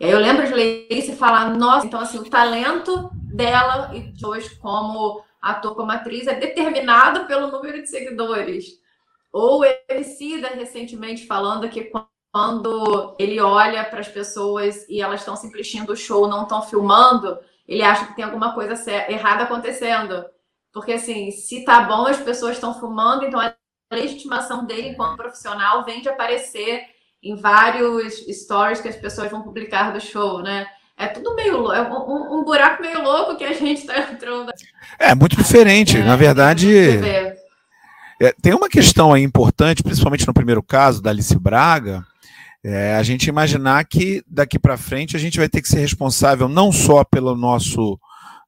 E 0.00 0.06
aí 0.06 0.10
eu 0.10 0.18
lembro 0.18 0.46
de 0.46 0.52
ler 0.52 0.88
isso 0.90 1.14
falar, 1.14 1.50
nossa, 1.56 1.86
então 1.86 2.00
assim, 2.00 2.18
o 2.18 2.28
talento 2.28 3.10
dela 3.12 3.90
e 3.94 4.00
de 4.00 4.26
hoje 4.26 4.56
como 4.56 5.22
ator 5.40 5.74
como 5.76 5.92
atriz 5.92 6.26
é 6.26 6.34
determinado 6.34 7.26
pelo 7.26 7.48
número 7.48 7.80
de 7.80 7.88
seguidores. 7.88 8.80
Ou 9.32 9.62
Emicida 9.88 10.48
recentemente 10.48 11.26
falando 11.26 11.68
que 11.68 11.90
quando 12.32 13.14
ele 13.18 13.40
olha 13.40 13.84
para 13.84 14.00
as 14.00 14.08
pessoas 14.08 14.88
e 14.88 15.00
elas 15.00 15.20
estão 15.20 15.36
simplesmente 15.36 15.90
o 15.90 15.96
show, 15.96 16.26
não 16.26 16.42
estão 16.42 16.62
filmando, 16.62 17.38
ele 17.66 17.82
acha 17.82 18.06
que 18.06 18.16
tem 18.16 18.24
alguma 18.24 18.54
coisa 18.54 18.74
errada 19.08 19.44
acontecendo. 19.44 20.24
Porque 20.72 20.92
assim, 20.92 21.30
se 21.30 21.64
tá 21.64 21.82
bom, 21.82 22.06
as 22.06 22.18
pessoas 22.18 22.54
estão 22.54 22.78
filmando, 22.78 23.24
então 23.24 23.40
a 23.40 23.54
legitimação 23.92 24.66
dele 24.66 24.88
enquanto 24.88 25.16
profissional 25.16 25.84
vem 25.84 26.02
de 26.02 26.08
aparecer 26.08 26.82
em 27.22 27.36
vários 27.36 28.14
stories 28.28 28.80
que 28.80 28.88
as 28.88 28.96
pessoas 28.96 29.30
vão 29.30 29.42
publicar 29.42 29.92
do 29.92 30.00
show, 30.00 30.42
né? 30.42 30.66
É 30.96 31.08
tudo 31.08 31.34
meio 31.34 31.72
é 31.72 31.82
um, 31.82 32.38
um, 32.38 32.44
buraco 32.44 32.80
meio 32.80 33.02
louco 33.02 33.36
que 33.36 33.44
a 33.44 33.52
gente 33.52 33.80
está 33.80 33.98
entrando. 33.98 34.52
É 34.98 35.14
muito 35.14 35.36
diferente. 35.36 35.96
É, 35.96 36.04
Na 36.04 36.14
verdade, 36.14 36.70
é, 38.20 38.32
tem 38.40 38.54
uma 38.54 38.68
questão 38.68 39.12
aí 39.12 39.22
importante, 39.22 39.82
principalmente 39.82 40.26
no 40.26 40.34
primeiro 40.34 40.62
caso 40.62 41.02
da 41.02 41.10
Alice 41.10 41.36
Braga, 41.36 42.04
é 42.64 42.96
a 42.96 43.02
gente 43.02 43.26
imaginar 43.26 43.84
que 43.84 44.24
daqui 44.26 44.58
para 44.58 44.78
frente 44.78 45.14
a 45.14 45.18
gente 45.18 45.38
vai 45.38 45.48
ter 45.48 45.60
que 45.60 45.68
ser 45.68 45.80
responsável 45.80 46.48
não 46.48 46.72
só 46.72 47.04
pelo 47.04 47.36
nosso 47.36 48.00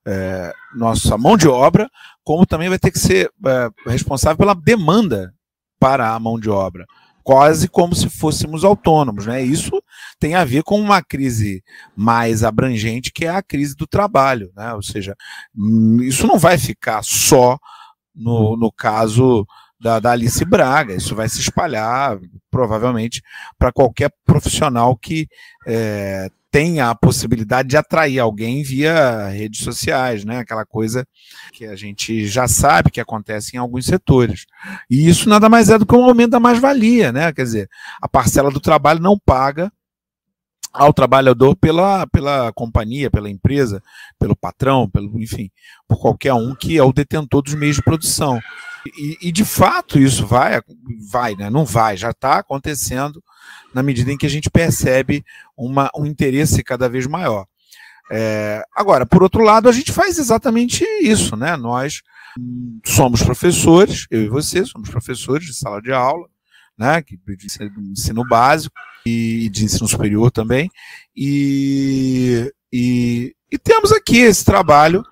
é, 0.06 0.54
nossa 0.74 1.18
mão 1.18 1.36
de 1.36 1.48
obra, 1.48 1.90
como 2.24 2.46
também 2.46 2.68
vai 2.68 2.78
ter 2.78 2.90
que 2.90 2.98
ser 2.98 3.30
é, 3.46 3.68
responsável 3.90 4.38
pela 4.38 4.54
demanda 4.54 5.34
para 5.78 6.14
a 6.14 6.18
mão 6.18 6.38
de 6.38 6.48
obra, 6.48 6.86
quase 7.22 7.68
como 7.68 7.94
se 7.94 8.08
fôssemos 8.08 8.64
autônomos. 8.64 9.26
Né? 9.26 9.42
Isso 9.42 9.82
tem 10.18 10.34
a 10.34 10.44
ver 10.44 10.62
com 10.62 10.80
uma 10.80 11.02
crise 11.02 11.62
mais 11.94 12.42
abrangente, 12.42 13.12
que 13.12 13.26
é 13.26 13.30
a 13.30 13.42
crise 13.42 13.76
do 13.76 13.86
trabalho. 13.86 14.50
Né? 14.56 14.72
Ou 14.72 14.82
seja, 14.82 15.14
hum, 15.54 16.00
isso 16.00 16.26
não 16.26 16.38
vai 16.38 16.56
ficar 16.56 17.02
só 17.02 17.58
no, 18.14 18.56
no 18.56 18.72
caso 18.72 19.46
da, 19.78 19.98
da 19.98 20.12
Alice 20.12 20.44
Braga. 20.44 20.94
Isso 20.94 21.14
vai 21.14 21.28
se 21.28 21.40
espalhar, 21.40 22.18
provavelmente, 22.56 23.22
para 23.58 23.70
qualquer 23.70 24.10
profissional 24.24 24.96
que 24.96 25.28
é, 25.66 26.30
tenha 26.50 26.88
a 26.88 26.94
possibilidade 26.94 27.68
de 27.68 27.76
atrair 27.76 28.18
alguém 28.18 28.62
via 28.62 29.28
redes 29.28 29.60
sociais, 29.60 30.24
né? 30.24 30.38
Aquela 30.38 30.64
coisa 30.64 31.06
que 31.52 31.66
a 31.66 31.76
gente 31.76 32.26
já 32.26 32.48
sabe 32.48 32.90
que 32.90 32.98
acontece 32.98 33.54
em 33.54 33.58
alguns 33.58 33.84
setores. 33.84 34.46
E 34.88 35.06
isso 35.06 35.28
nada 35.28 35.50
mais 35.50 35.68
é 35.68 35.76
do 35.76 35.84
que 35.84 35.94
um 35.94 36.06
aumento 36.06 36.30
da 36.30 36.40
mais-valia, 36.40 37.12
né? 37.12 37.30
Quer 37.30 37.42
dizer, 37.42 37.68
a 38.00 38.08
parcela 38.08 38.50
do 38.50 38.58
trabalho 38.58 39.00
não 39.00 39.18
paga 39.18 39.70
ao 40.72 40.94
trabalhador 40.94 41.54
pela, 41.56 42.06
pela 42.06 42.50
companhia, 42.54 43.10
pela 43.10 43.28
empresa, 43.28 43.82
pelo 44.18 44.34
patrão, 44.34 44.88
pelo, 44.88 45.20
enfim, 45.20 45.50
por 45.86 45.98
qualquer 45.98 46.32
um 46.32 46.54
que 46.54 46.78
é 46.78 46.82
o 46.82 46.92
detentor 46.92 47.42
dos 47.42 47.54
meios 47.54 47.76
de 47.76 47.82
produção. 47.82 48.40
E, 48.96 49.18
e 49.28 49.32
de 49.32 49.44
fato 49.44 49.98
isso 49.98 50.26
vai, 50.26 50.60
vai, 51.10 51.34
né? 51.34 51.50
Não 51.50 51.64
vai, 51.64 51.96
já 51.96 52.10
está 52.10 52.38
acontecendo 52.38 53.22
na 53.74 53.82
medida 53.82 54.12
em 54.12 54.16
que 54.16 54.26
a 54.26 54.30
gente 54.30 54.50
percebe 54.50 55.24
uma, 55.56 55.90
um 55.96 56.06
interesse 56.06 56.62
cada 56.62 56.88
vez 56.88 57.06
maior. 57.06 57.46
É, 58.10 58.62
agora, 58.74 59.04
por 59.04 59.22
outro 59.22 59.42
lado, 59.42 59.68
a 59.68 59.72
gente 59.72 59.92
faz 59.92 60.18
exatamente 60.18 60.84
isso, 61.00 61.36
né? 61.36 61.56
Nós 61.56 62.02
somos 62.84 63.22
professores, 63.22 64.06
eu 64.10 64.22
e 64.22 64.28
você 64.28 64.64
somos 64.64 64.88
professores 64.88 65.46
de 65.46 65.54
sala 65.54 65.80
de 65.80 65.92
aula, 65.92 66.28
né? 66.78 67.02
De 67.02 67.46
ensino 67.90 68.22
básico 68.28 68.74
e 69.04 69.48
de 69.50 69.64
ensino 69.64 69.88
superior 69.88 70.30
também, 70.30 70.68
e, 71.16 72.52
e, 72.72 73.34
e 73.50 73.56
temos 73.56 73.92
aqui 73.92 74.18
esse 74.18 74.44
trabalho 74.44 75.04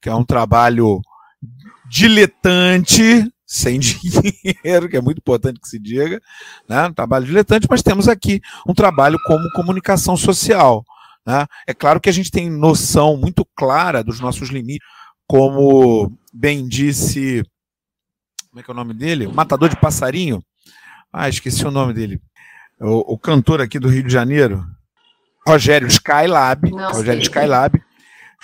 que 0.00 0.08
é 0.08 0.14
um 0.14 0.24
trabalho 0.24 1.00
diletante, 1.88 3.30
sem 3.46 3.78
dinheiro, 3.80 4.88
que 4.88 4.96
é 4.96 5.00
muito 5.00 5.18
importante 5.18 5.60
que 5.60 5.68
se 5.68 5.78
diga, 5.78 6.20
né? 6.68 6.86
um 6.86 6.92
trabalho 6.92 7.24
diletante, 7.24 7.66
mas 7.68 7.82
temos 7.82 8.08
aqui 8.08 8.40
um 8.66 8.74
trabalho 8.74 9.18
como 9.26 9.50
comunicação 9.52 10.16
social. 10.16 10.84
Né? 11.26 11.46
É 11.66 11.74
claro 11.74 12.00
que 12.00 12.08
a 12.08 12.12
gente 12.12 12.30
tem 12.30 12.50
noção 12.50 13.16
muito 13.16 13.46
clara 13.56 14.02
dos 14.02 14.20
nossos 14.20 14.50
limites, 14.50 14.86
como 15.26 16.12
bem 16.32 16.66
disse, 16.66 17.44
como 18.50 18.60
é 18.60 18.62
que 18.62 18.70
é 18.70 18.74
o 18.74 18.76
nome 18.76 18.94
dele? 18.94 19.26
O 19.26 19.34
Matador 19.34 19.68
de 19.68 19.76
Passarinho. 19.76 20.42
Ah, 21.12 21.28
esqueci 21.28 21.66
o 21.66 21.70
nome 21.70 21.92
dele. 21.92 22.20
O, 22.80 23.14
o 23.14 23.18
cantor 23.18 23.60
aqui 23.60 23.78
do 23.78 23.88
Rio 23.88 24.02
de 24.02 24.12
Janeiro, 24.12 24.64
Rogério 25.46 25.86
Skylab. 25.88 26.70
Não, 26.70 26.92
Rogério 26.92 27.22
Skylab 27.22 27.82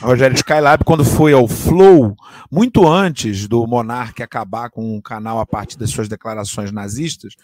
Rogério 0.01 0.35
Skylab, 0.35 0.85
quando 0.85 1.05
foi 1.05 1.33
ao 1.33 1.47
Flow, 1.47 2.17
muito 2.51 2.87
antes 2.87 3.47
do 3.47 3.65
Monark 3.67 4.23
acabar 4.23 4.69
com 4.69 4.97
o 4.97 5.03
canal 5.03 5.39
a 5.39 5.47
partir 5.47 5.79
das 5.79 5.91
suas 5.91 6.09
declarações 6.09 6.73
nazistas, 6.73 7.35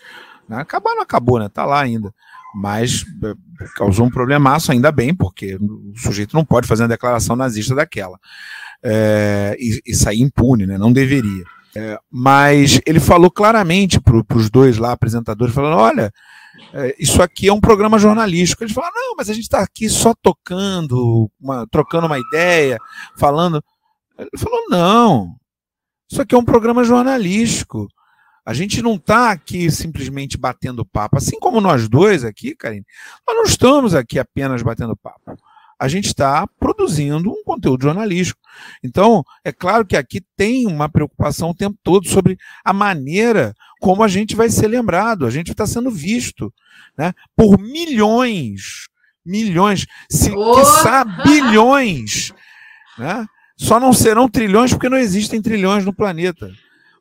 né? 0.49 0.57
acabar 0.59 0.95
não 0.95 1.03
acabou, 1.03 1.39
né? 1.39 1.49
Tá 1.49 1.65
lá 1.65 1.81
ainda. 1.81 2.13
Mas 2.53 3.05
é, 3.23 3.35
causou 3.77 4.07
um 4.07 4.11
problemaço, 4.11 4.73
ainda 4.73 4.91
bem, 4.91 5.15
porque 5.15 5.57
o 5.57 5.93
sujeito 5.97 6.35
não 6.35 6.45
pode 6.45 6.67
fazer 6.67 6.83
uma 6.83 6.89
declaração 6.89 7.37
nazista 7.37 7.75
daquela. 7.75 8.19
É, 8.83 9.57
e, 9.59 9.81
e 9.87 9.95
sair 9.95 10.21
impune, 10.21 10.67
né? 10.67 10.77
Não 10.77 10.93
deveria. 10.93 11.45
É, 11.77 11.99
mas 12.11 12.81
ele 12.85 12.99
falou 12.99 13.31
claramente 13.31 14.01
para 14.01 14.37
os 14.37 14.51
dois 14.51 14.77
lá, 14.77 14.91
apresentadores, 14.91 15.55
falando: 15.55 15.77
olha, 15.77 16.13
é, 16.73 16.95
isso 16.99 17.23
aqui 17.23 17.49
é 17.49 17.53
um 17.53 17.61
programa 17.61 17.99
jornalístico. 17.99 18.63
Eles 18.63 18.75
falaram, 18.75 18.95
não, 18.95 19.15
mas 19.17 19.31
a 19.31 19.35
gente 19.35 19.45
está 19.45 19.61
aqui 19.61 19.89
só 19.89 20.15
tocando, 20.15 21.31
uma, 21.41 21.67
trocando 21.69 22.07
uma 22.07 22.19
ideia, 22.19 22.79
falando. 23.19 23.63
Ele 24.19 24.31
falou, 24.37 24.69
não, 24.69 25.37
isso 26.11 26.21
aqui 26.21 26.35
é 26.35 26.39
um 26.39 26.45
programa 26.45 26.85
jornalístico. 26.85 27.89
A 28.45 28.55
gente 28.55 28.83
não 28.83 28.95
está 28.95 29.31
aqui 29.31 29.71
simplesmente 29.71 30.37
batendo 30.37 30.85
papo. 30.85 31.17
Assim 31.17 31.39
como 31.39 31.61
nós 31.61 31.89
dois 31.89 32.25
aqui, 32.25 32.57
Karine, 32.57 32.85
nós 33.27 33.37
não 33.37 33.45
estamos 33.45 33.95
aqui 33.95 34.19
apenas 34.19 34.63
batendo 34.63 34.97
papo 34.97 35.37
a 35.81 35.89
gente 35.89 36.09
está 36.09 36.47
produzindo 36.59 37.31
um 37.31 37.43
conteúdo 37.43 37.85
jornalístico. 37.85 38.39
Então, 38.85 39.25
é 39.43 39.51
claro 39.51 39.87
que 39.87 39.97
aqui 39.97 40.21
tem 40.37 40.67
uma 40.67 40.91
preocupação 40.91 41.51
o 41.51 41.55
tempo 41.55 41.79
todo 41.83 42.07
sobre 42.07 42.37
a 42.63 42.71
maneira 42.71 43.55
como 43.81 44.03
a 44.03 44.09
gente 44.09 44.37
vai 44.37 44.51
ser 44.51 44.69
lembrado, 44.69 45.25
a 45.25 45.31
gente 45.31 45.53
está 45.53 45.67
sendo 45.67 45.91
visto 45.91 46.53
né, 46.99 47.15
por 47.35 47.59
milhões, 47.59 48.89
milhões, 49.25 49.87
se 50.11 50.31
oh! 50.33 50.55
quiçá 50.55 51.03
bilhões. 51.03 52.31
Né? 52.99 53.27
Só 53.57 53.81
não 53.81 53.95
serão 53.95 54.29
trilhões 54.29 54.75
porque 54.75 54.91
não 54.91 54.99
existem 54.99 55.41
trilhões 55.41 55.83
no 55.87 55.95
planeta. 55.95 56.51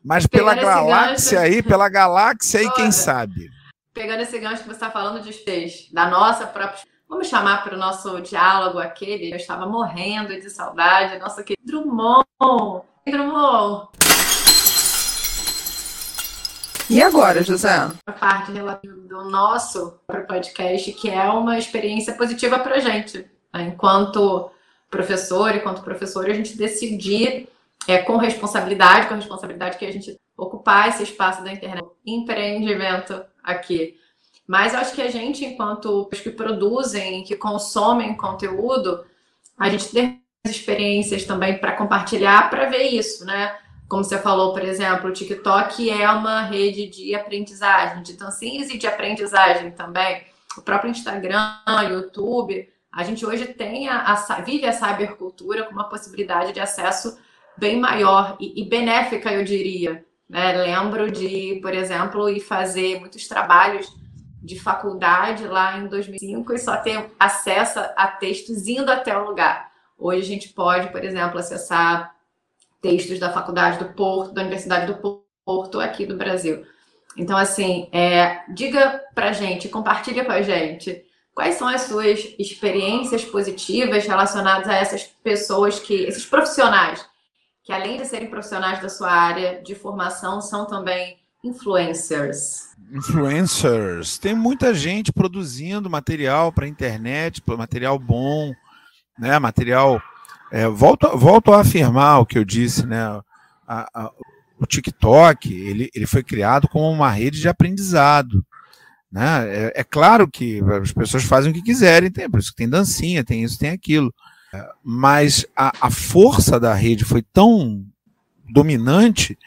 Mas 0.01 0.25
pela 0.25 0.55
galáxia 0.55 1.41
gancho... 1.41 1.53
aí, 1.53 1.61
pela 1.61 1.89
galáxia 1.89 2.61
aí, 2.61 2.71
quem 2.71 2.93
sabe? 2.93 3.49
Pegando 3.93 4.21
esse 4.21 4.39
gancho 4.39 4.61
que 4.61 4.69
você 4.69 4.71
está 4.71 4.89
falando 4.89 5.21
de 5.21 5.33
fez, 5.33 5.89
da 5.91 6.09
nossa 6.09 6.47
própria 6.47 6.79
Vamos 7.09 7.27
chamar 7.27 7.63
para 7.63 7.73
o 7.73 7.79
nosso 7.79 8.21
diálogo 8.21 8.77
aquele. 8.77 9.31
Eu 9.31 9.37
estava 9.37 9.65
morrendo 9.65 10.27
de 10.39 10.47
saudade. 10.47 11.17
Nossa, 11.17 11.41
que 11.43 11.55
Drummond! 11.59 12.23
Drummond! 13.03 13.87
E 16.87 17.01
agora, 17.01 17.41
José? 17.41 17.89
A 18.05 18.11
parte 18.11 18.51
relativa 18.51 18.95
do 18.95 19.23
nosso 19.23 19.99
podcast, 20.27 20.93
que 20.93 21.09
é 21.09 21.27
uma 21.29 21.57
experiência 21.57 22.13
positiva 22.13 22.59
para 22.59 22.75
a 22.75 22.79
gente. 22.79 23.25
Né? 23.51 23.63
Enquanto 23.73 24.51
professor, 24.87 25.55
enquanto 25.55 25.81
professor, 25.81 26.29
a 26.29 26.33
gente 26.33 26.55
decidir 26.55 27.49
é, 27.87 27.97
com 27.97 28.17
responsabilidade, 28.17 29.07
com 29.07 29.15
responsabilidade 29.15 29.79
que 29.79 29.85
a 29.85 29.91
gente 29.91 30.15
ocupar 30.37 30.89
esse 30.89 31.01
espaço 31.01 31.43
da 31.43 31.51
internet, 31.51 31.87
empreendimento 32.05 33.19
aqui 33.43 33.97
mas 34.49 34.73
acho 34.73 34.95
que 34.95 35.01
a 35.03 35.11
gente, 35.11 35.45
enquanto 35.45 36.09
os 36.11 36.19
que 36.19 36.31
produzem, 36.31 37.23
que 37.23 37.35
consomem 37.35 38.17
conteúdo, 38.17 39.05
a 39.55 39.69
gente 39.69 39.89
tem 39.89 40.23
experiências 40.43 41.23
também 41.23 41.59
para 41.59 41.73
compartilhar 41.73 42.49
para 42.49 42.67
ver 42.67 42.87
isso, 42.87 43.23
né? 43.25 43.55
Como 43.87 44.03
você 44.03 44.17
falou, 44.17 44.51
por 44.51 44.63
exemplo, 44.63 45.07
o 45.07 45.13
TikTok 45.13 45.87
é 45.91 46.09
uma 46.09 46.41
rede 46.41 46.87
de 46.87 47.13
aprendizagem, 47.13 48.01
de 48.01 48.13
dancinhas 48.13 48.71
e 48.71 48.79
de 48.79 48.87
aprendizagem 48.87 49.69
também. 49.69 50.23
O 50.57 50.63
próprio 50.63 50.89
Instagram, 50.89 51.59
YouTube, 51.87 52.67
a 52.91 53.03
gente 53.03 53.23
hoje 53.23 53.45
tem 53.53 53.87
a, 53.87 54.01
a 54.01 54.41
vive 54.41 54.65
a 54.65 54.73
cybercultura 54.73 55.65
com 55.65 55.73
uma 55.73 55.89
possibilidade 55.89 56.53
de 56.53 56.59
acesso 56.59 57.19
bem 57.55 57.79
maior 57.79 58.35
e, 58.39 58.63
e 58.63 58.65
benéfica, 58.67 59.31
eu 59.31 59.43
diria. 59.43 60.03
Né? 60.27 60.53
Lembro 60.53 61.11
de, 61.11 61.59
por 61.61 61.71
exemplo, 61.71 62.27
ir 62.31 62.39
fazer 62.39 62.99
muitos 62.99 63.27
trabalhos 63.27 63.99
de 64.41 64.59
faculdade 64.59 65.47
lá 65.47 65.77
em 65.77 65.87
2005 65.87 66.53
e 66.53 66.59
só 66.59 66.77
ter 66.77 67.11
acesso 67.19 67.79
a 67.95 68.07
textos 68.07 68.67
indo 68.67 68.91
até 68.91 69.17
o 69.17 69.25
lugar. 69.25 69.71
Hoje 69.97 70.21
a 70.21 70.25
gente 70.25 70.49
pode, 70.49 70.89
por 70.91 71.03
exemplo, 71.03 71.37
acessar 71.37 72.15
textos 72.81 73.19
da 73.19 73.31
Faculdade 73.31 73.79
do 73.79 73.93
Porto, 73.93 74.33
da 74.33 74.41
Universidade 74.41 74.91
do 74.91 75.23
Porto, 75.45 75.79
aqui 75.79 76.05
do 76.05 76.15
Brasil. 76.15 76.65
Então, 77.17 77.37
assim, 77.37 77.89
é, 77.91 78.43
diga 78.53 79.03
pra 79.13 79.33
gente, 79.33 79.67
compartilha 79.67 80.23
com 80.23 80.31
a 80.31 80.41
gente 80.41 81.05
quais 81.33 81.55
são 81.55 81.67
as 81.67 81.81
suas 81.81 82.35
experiências 82.37 83.25
positivas 83.25 84.05
relacionadas 84.05 84.67
a 84.67 84.75
essas 84.75 85.03
pessoas 85.03 85.79
que, 85.79 86.03
esses 86.03 86.25
profissionais, 86.25 87.05
que 87.63 87.73
além 87.73 87.97
de 87.97 88.05
serem 88.05 88.29
profissionais 88.29 88.81
da 88.81 88.89
sua 88.89 89.11
área 89.11 89.61
de 89.61 89.75
formação, 89.75 90.41
são 90.41 90.65
também 90.65 91.18
influencers. 91.43 92.69
Influencers. 92.91 94.17
Tem 94.17 94.33
muita 94.33 94.73
gente 94.73 95.11
produzindo 95.11 95.89
material 95.89 96.51
para 96.51 96.67
internet, 96.67 97.41
material 97.45 97.97
bom, 97.97 98.53
né? 99.17 99.37
Material. 99.39 100.01
É, 100.51 100.67
volto, 100.67 101.07
volto 101.17 101.53
a 101.53 101.61
afirmar 101.61 102.19
o 102.19 102.25
que 102.25 102.37
eu 102.37 102.43
disse, 102.43 102.85
né? 102.85 103.03
A, 103.67 103.87
a, 103.93 104.11
o 104.59 104.65
TikTok 104.65 105.53
ele, 105.53 105.89
ele 105.95 106.05
foi 106.05 106.23
criado 106.23 106.67
como 106.67 106.89
uma 106.91 107.09
rede 107.09 107.39
de 107.39 107.47
aprendizado. 107.47 108.45
Né? 109.11 109.23
É, 109.47 109.73
é, 109.81 109.83
claro 109.83 110.29
que 110.29 110.61
as 110.81 110.91
pessoas 110.91 111.23
fazem 111.23 111.51
o 111.51 111.53
que 111.53 111.63
quiserem, 111.63 112.11
tem, 112.11 112.29
por 112.29 112.39
isso 112.39 112.51
que 112.51 112.57
tem 112.57 112.69
dancinha, 112.69 113.23
tem 113.23 113.43
isso, 113.43 113.57
tem 113.57 113.69
aquilo. 113.69 114.13
É, 114.53 114.69
mas 114.83 115.45
a, 115.55 115.71
a 115.81 115.91
força 115.91 116.59
da 116.59 116.73
rede 116.73 117.05
foi 117.05 117.21
tão 117.21 117.85
dominante 118.51 119.37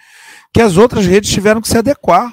que 0.52 0.60
as 0.60 0.76
outras 0.76 1.06
redes 1.06 1.30
tiveram 1.30 1.60
que 1.60 1.68
se 1.68 1.78
adequar. 1.78 2.32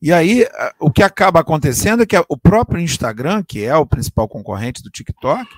E 0.00 0.12
aí, 0.12 0.46
o 0.78 0.90
que 0.90 1.02
acaba 1.02 1.40
acontecendo 1.40 2.02
é 2.02 2.06
que 2.06 2.16
o 2.28 2.36
próprio 2.36 2.80
Instagram, 2.80 3.42
que 3.42 3.64
é 3.64 3.74
o 3.76 3.86
principal 3.86 4.28
concorrente 4.28 4.82
do 4.82 4.90
TikTok, 4.90 5.48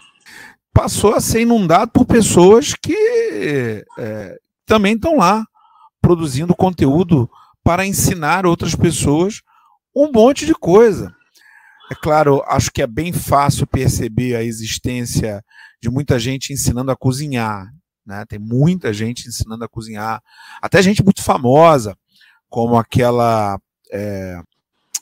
passou 0.72 1.14
a 1.14 1.20
ser 1.20 1.40
inundado 1.40 1.90
por 1.90 2.04
pessoas 2.04 2.74
que 2.74 2.94
é, 3.98 4.38
também 4.64 4.94
estão 4.94 5.16
lá 5.16 5.44
produzindo 6.00 6.54
conteúdo 6.54 7.28
para 7.64 7.86
ensinar 7.86 8.46
outras 8.46 8.74
pessoas 8.76 9.40
um 9.94 10.12
monte 10.12 10.46
de 10.46 10.54
coisa. 10.54 11.12
É 11.90 11.94
claro, 11.94 12.42
acho 12.46 12.70
que 12.70 12.82
é 12.82 12.86
bem 12.86 13.12
fácil 13.12 13.66
perceber 13.66 14.36
a 14.36 14.42
existência 14.42 15.42
de 15.80 15.88
muita 15.88 16.18
gente 16.18 16.52
ensinando 16.52 16.90
a 16.90 16.96
cozinhar. 16.96 17.66
Né? 18.06 18.24
Tem 18.28 18.38
muita 18.38 18.92
gente 18.92 19.28
ensinando 19.28 19.64
a 19.64 19.68
cozinhar, 19.68 20.22
até 20.62 20.80
gente 20.80 21.02
muito 21.02 21.22
famosa, 21.22 21.96
como 22.48 22.76
aquela 22.76 23.58
é, 23.90 24.40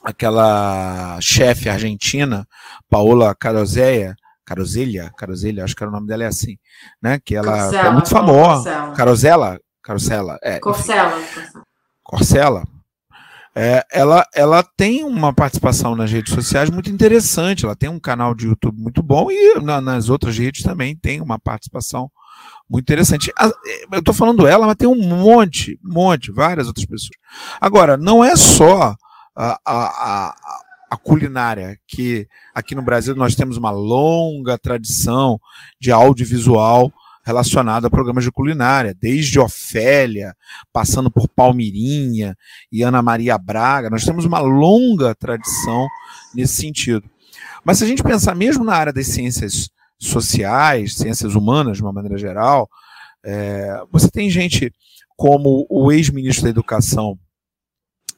aquela 0.03 1.19
chefe 1.21 1.69
argentina, 1.69 2.47
Paola 2.88 3.35
Carozeia, 3.35 4.17
Carozelha, 4.45 5.12
Carozelha, 5.17 5.64
acho 5.64 5.75
que 5.75 5.83
era 5.83 5.90
o 5.90 5.95
nome 5.95 6.07
dela 6.07 6.25
é 6.25 6.27
assim, 6.27 6.59
né? 7.03 7.19
Que 7.25 7.35
ela 7.35 7.62
Corcella, 7.62 7.88
é 7.88 7.90
muito 7.90 8.09
famosa. 8.09 8.93
Carosella, 8.97 9.61
Carosella, 9.83 10.38
é. 10.43 10.59
Corcella. 10.61 11.23
Corcella. 12.03 12.64
É, 13.57 13.87
ela, 13.93 14.27
ela 14.35 14.64
tem 14.77 15.05
uma 15.05 15.33
participação 15.33 15.95
nas 15.95 16.11
redes 16.11 16.35
sociais 16.35 16.69
muito 16.69 16.90
interessante. 16.90 17.64
Ela 17.64 17.77
tem 17.77 17.88
um 17.88 18.01
canal 18.01 18.35
de 18.35 18.47
YouTube 18.47 18.77
muito 18.79 19.03
bom 19.03 19.31
e 19.31 19.61
na, 19.61 19.81
nas 19.81 20.09
outras 20.09 20.37
redes 20.37 20.62
também 20.62 20.97
tem 20.97 21.21
uma 21.21 21.38
participação 21.38 22.11
muito 22.68 22.85
interessante. 22.85 23.33
Eu 23.92 23.98
estou 23.98 24.14
falando 24.14 24.46
ela, 24.46 24.66
mas 24.66 24.77
tem 24.77 24.88
um 24.88 24.96
monte, 24.96 25.79
monte, 25.83 26.33
várias 26.33 26.66
outras 26.66 26.87
pessoas. 26.87 27.16
Agora, 27.61 27.96
não 27.96 28.24
é 28.24 28.37
só 28.37 28.94
a, 29.37 29.59
a, 29.64 30.35
a, 30.90 30.96
culinária, 30.96 31.79
que 31.87 32.27
aqui 32.55 32.74
no 32.74 32.83
Brasil 32.83 33.14
nós 33.14 33.35
temos 33.35 33.57
uma 33.57 33.70
longa 33.70 34.57
tradição 34.57 35.38
de 35.81 35.90
audiovisual 35.92 36.92
relacionada 37.24 37.87
a 37.87 37.90
programas 37.90 38.22
de 38.22 38.31
culinária, 38.31 38.94
desde 38.94 39.40
Ofélia, 39.40 40.35
passando 40.72 41.11
por 41.11 41.27
Palmirinha 41.29 42.37
e 42.70 42.83
Ana 42.83 43.03
Maria 43.03 43.38
Braga. 43.38 43.90
Nós 43.90 44.05
temos 44.05 44.24
uma 44.24 44.38
longa 44.38 45.14
tradição 45.14 45.88
nesse 46.35 46.57
sentido. 46.57 47.09
Mas 47.64 47.79
se 47.79 47.85
a 47.85 47.87
gente 47.87 48.03
pensar 48.03 48.35
mesmo 48.35 48.62
na 48.62 48.74
área 48.74 48.92
das 48.92 49.07
ciências 49.07 49.70
sociais, 50.09 50.97
ciências 50.97 51.35
humanas, 51.35 51.77
de 51.77 51.83
uma 51.83 51.93
maneira 51.93 52.19
geral, 52.19 52.69
é, 53.25 53.83
você 53.90 54.11
tem 54.11 54.29
gente 54.29 54.73
como 55.17 55.67
o 55.71 55.90
ex-ministro 55.90 56.45
da 56.45 56.51
Educação 56.51 57.19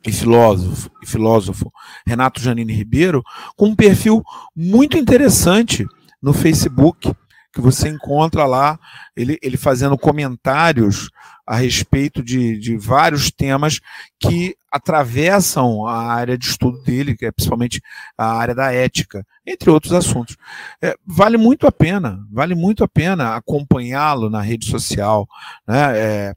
e 0.07 0.12
filósofo, 0.12 0.90
e 1.03 1.07
filósofo 1.07 1.72
Renato 2.07 2.40
Janine 2.40 2.72
Ribeiro, 2.72 3.22
com 3.57 3.66
um 3.66 3.77
perfil 3.77 4.22
muito 4.55 4.96
interessante 4.96 5.87
no 6.22 6.33
Facebook, 6.33 7.12
que 7.53 7.61
você 7.61 7.88
encontra 7.88 8.44
lá, 8.44 8.79
ele, 9.16 9.38
ele 9.42 9.57
fazendo 9.57 9.96
comentários 9.96 11.11
a 11.46 11.57
respeito 11.57 12.22
de, 12.22 12.59
de 12.59 12.77
vários 12.77 13.31
temas 13.31 13.81
que 14.20 14.57
atravessam 14.77 15.87
a 15.87 16.12
área 16.12 16.37
de 16.37 16.47
estudo 16.47 16.83
dele, 16.83 17.17
que 17.17 17.27
é 17.27 17.33
principalmente 17.33 17.81
a 18.17 18.33
área 18.33 18.55
da 18.55 18.73
ética, 18.73 19.27
entre 19.47 19.71
outros 19.71 19.93
assuntos. 19.93 20.37
É, 20.83 20.95
vale 21.07 21.37
muito 21.37 21.67
a 21.67 21.73
pena, 21.73 22.21
vale 22.31 22.55
muito 22.55 22.85
a 22.85 22.89
pena 22.89 23.35
acompanhá-lo 23.35 24.31
na 24.31 24.41
rede 24.41 24.67
social. 24.67 25.27
Né? 25.67 25.99
É, 25.99 26.35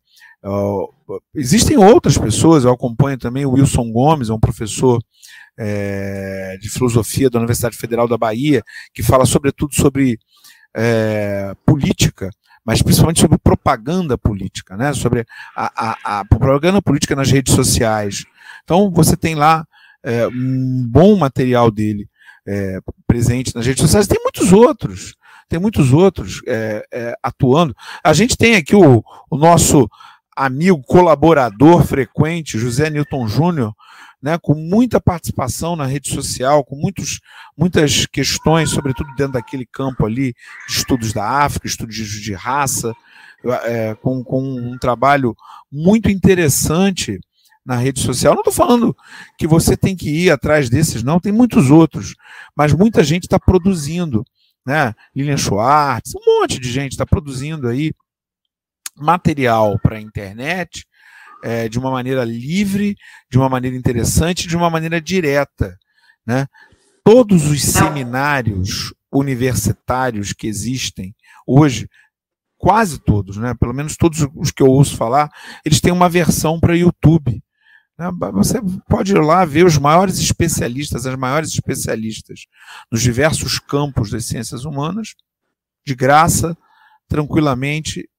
existem 1.36 1.78
outras 1.78 2.18
pessoas, 2.18 2.64
eu 2.64 2.72
acompanho 2.72 3.18
também 3.18 3.46
o 3.46 3.52
Wilson 3.52 3.92
Gomes, 3.92 4.30
é 4.30 4.34
um 4.34 4.40
professor 4.40 5.02
é, 5.58 6.58
de 6.62 6.70
filosofia 6.70 7.30
da 7.30 7.40
Universidade 7.40 7.78
Federal 7.78 8.08
da 8.08 8.18
Bahia, 8.18 8.64
que 8.94 9.04
fala 9.04 9.26
sobretudo 9.26 9.76
sobre 9.76 10.18
é, 10.76 11.54
política, 11.66 12.30
mas 12.66 12.82
principalmente 12.82 13.20
sobre 13.20 13.38
propaganda 13.38 14.18
política, 14.18 14.78
né? 14.78 14.94
sobre 14.94 15.26
a, 15.56 15.72
a, 15.76 16.20
a 16.20 16.26
propaganda 16.26 16.82
política 16.82 17.16
nas 17.16 17.32
redes 17.32 17.54
sociais. 17.54 18.26
Então, 18.70 18.92
você 18.92 19.18
tem 19.18 19.34
lá 19.34 19.66
é, 20.04 20.28
um 20.28 20.86
bom 20.88 21.18
material 21.18 21.72
dele 21.72 22.08
é, 22.48 22.80
presente 23.08 23.56
nas 23.56 23.66
redes 23.66 23.82
sociais. 23.82 24.06
Tem 24.06 24.22
muitos 24.22 24.54
outros, 24.54 25.16
tem 25.50 25.60
muitos 25.60 25.92
outros 25.92 26.40
é, 26.46 26.86
é, 26.94 27.16
atuando. 27.24 27.76
A 28.04 28.14
gente 28.14 28.38
tem 28.38 28.56
aqui 28.56 28.76
o, 28.76 29.04
o 29.28 29.38
nosso 29.38 29.90
amigo, 30.38 30.84
colaborador 30.84 31.84
frequente, 31.84 32.60
José 32.60 32.92
Newton 32.92 33.28
Júnior, 33.28 33.74
né, 34.22 34.38
com 34.38 34.54
muita 34.54 35.02
participação 35.02 35.76
na 35.76 35.88
rede 35.88 36.14
social, 36.14 36.64
com 36.64 36.76
muitos, 36.76 37.22
muitas 37.58 38.06
questões, 38.06 38.70
sobretudo 38.70 39.10
dentro 39.16 39.34
daquele 39.34 39.66
campo 39.66 40.06
ali, 40.06 40.36
estudos 40.68 41.12
da 41.12 41.28
África, 41.28 41.66
estudos 41.66 41.96
de 41.96 42.34
raça, 42.36 42.94
é, 43.64 43.96
com, 43.96 44.24
com 44.24 44.44
um 44.44 44.78
trabalho 44.78 45.36
muito 45.72 46.12
interessante 46.12 47.20
na 47.70 47.76
rede 47.76 48.00
social. 48.00 48.34
Não 48.34 48.42
estou 48.42 48.52
falando 48.52 48.98
que 49.38 49.46
você 49.46 49.78
tem 49.78 49.96
que 49.96 50.10
ir 50.10 50.32
atrás 50.32 50.72
desses, 50.72 51.04
não, 51.04 51.20
tem 51.20 51.32
muitos 51.32 51.70
outros, 51.70 52.16
mas 52.56 52.74
muita 52.74 53.04
gente 53.04 53.26
está 53.26 53.40
produzindo. 53.40 54.26
Né? 54.66 54.92
Lilian 55.16 55.38
Schwartz, 55.38 56.16
um 56.16 56.42
monte 56.42 56.60
de 56.60 56.72
gente 56.72 56.94
está 56.94 57.06
produzindo 57.06 57.68
aí 57.68 57.94
material 58.98 59.78
para 59.78 59.98
a 59.98 60.02
internet 60.02 60.84
é, 61.44 61.70
de 61.70 61.78
uma 61.78 61.92
maneira 61.92 62.24
livre, 62.24 62.96
de 63.30 63.38
uma 63.38 63.48
maneira 63.48 63.78
interessante, 63.78 64.48
de 64.48 64.58
uma 64.58 64.72
maneira 64.72 65.00
direta. 65.00 65.78
Né? 66.26 66.48
Todos 67.04 67.46
os 67.46 67.62
seminários 67.62 68.96
universitários 69.12 70.34
que 70.34 70.48
existem 70.48 71.14
hoje, 71.46 71.88
quase 72.58 72.98
todos, 73.00 73.38
né? 73.38 73.54
pelo 73.60 73.76
menos 73.76 73.96
todos 73.96 74.28
os 74.36 74.50
que 74.50 74.64
eu 74.64 74.68
ouço 74.68 74.98
falar, 74.98 75.30
eles 75.64 75.80
têm 75.80 75.94
uma 75.94 76.10
versão 76.10 76.60
para 76.60 76.76
YouTube. 76.76 77.44
Né? 78.00 78.10
Você 78.32 78.62
pode 78.88 79.12
ir 79.12 79.20
lá 79.20 79.44
ver 79.44 79.66
os 79.66 79.78
maiores 79.78 80.18
especialistas, 80.20 81.06
as 81.06 81.16
maiores 81.18 81.50
especialistas 81.50 82.46
nos 82.90 83.02
diversos 83.02 83.60
campos 83.60 84.10
das 84.10 84.24
ciências 84.24 84.64
humanas, 84.64 85.16
de 85.86 85.94
graça, 85.94 86.58
tranquilamente, 87.10 88.10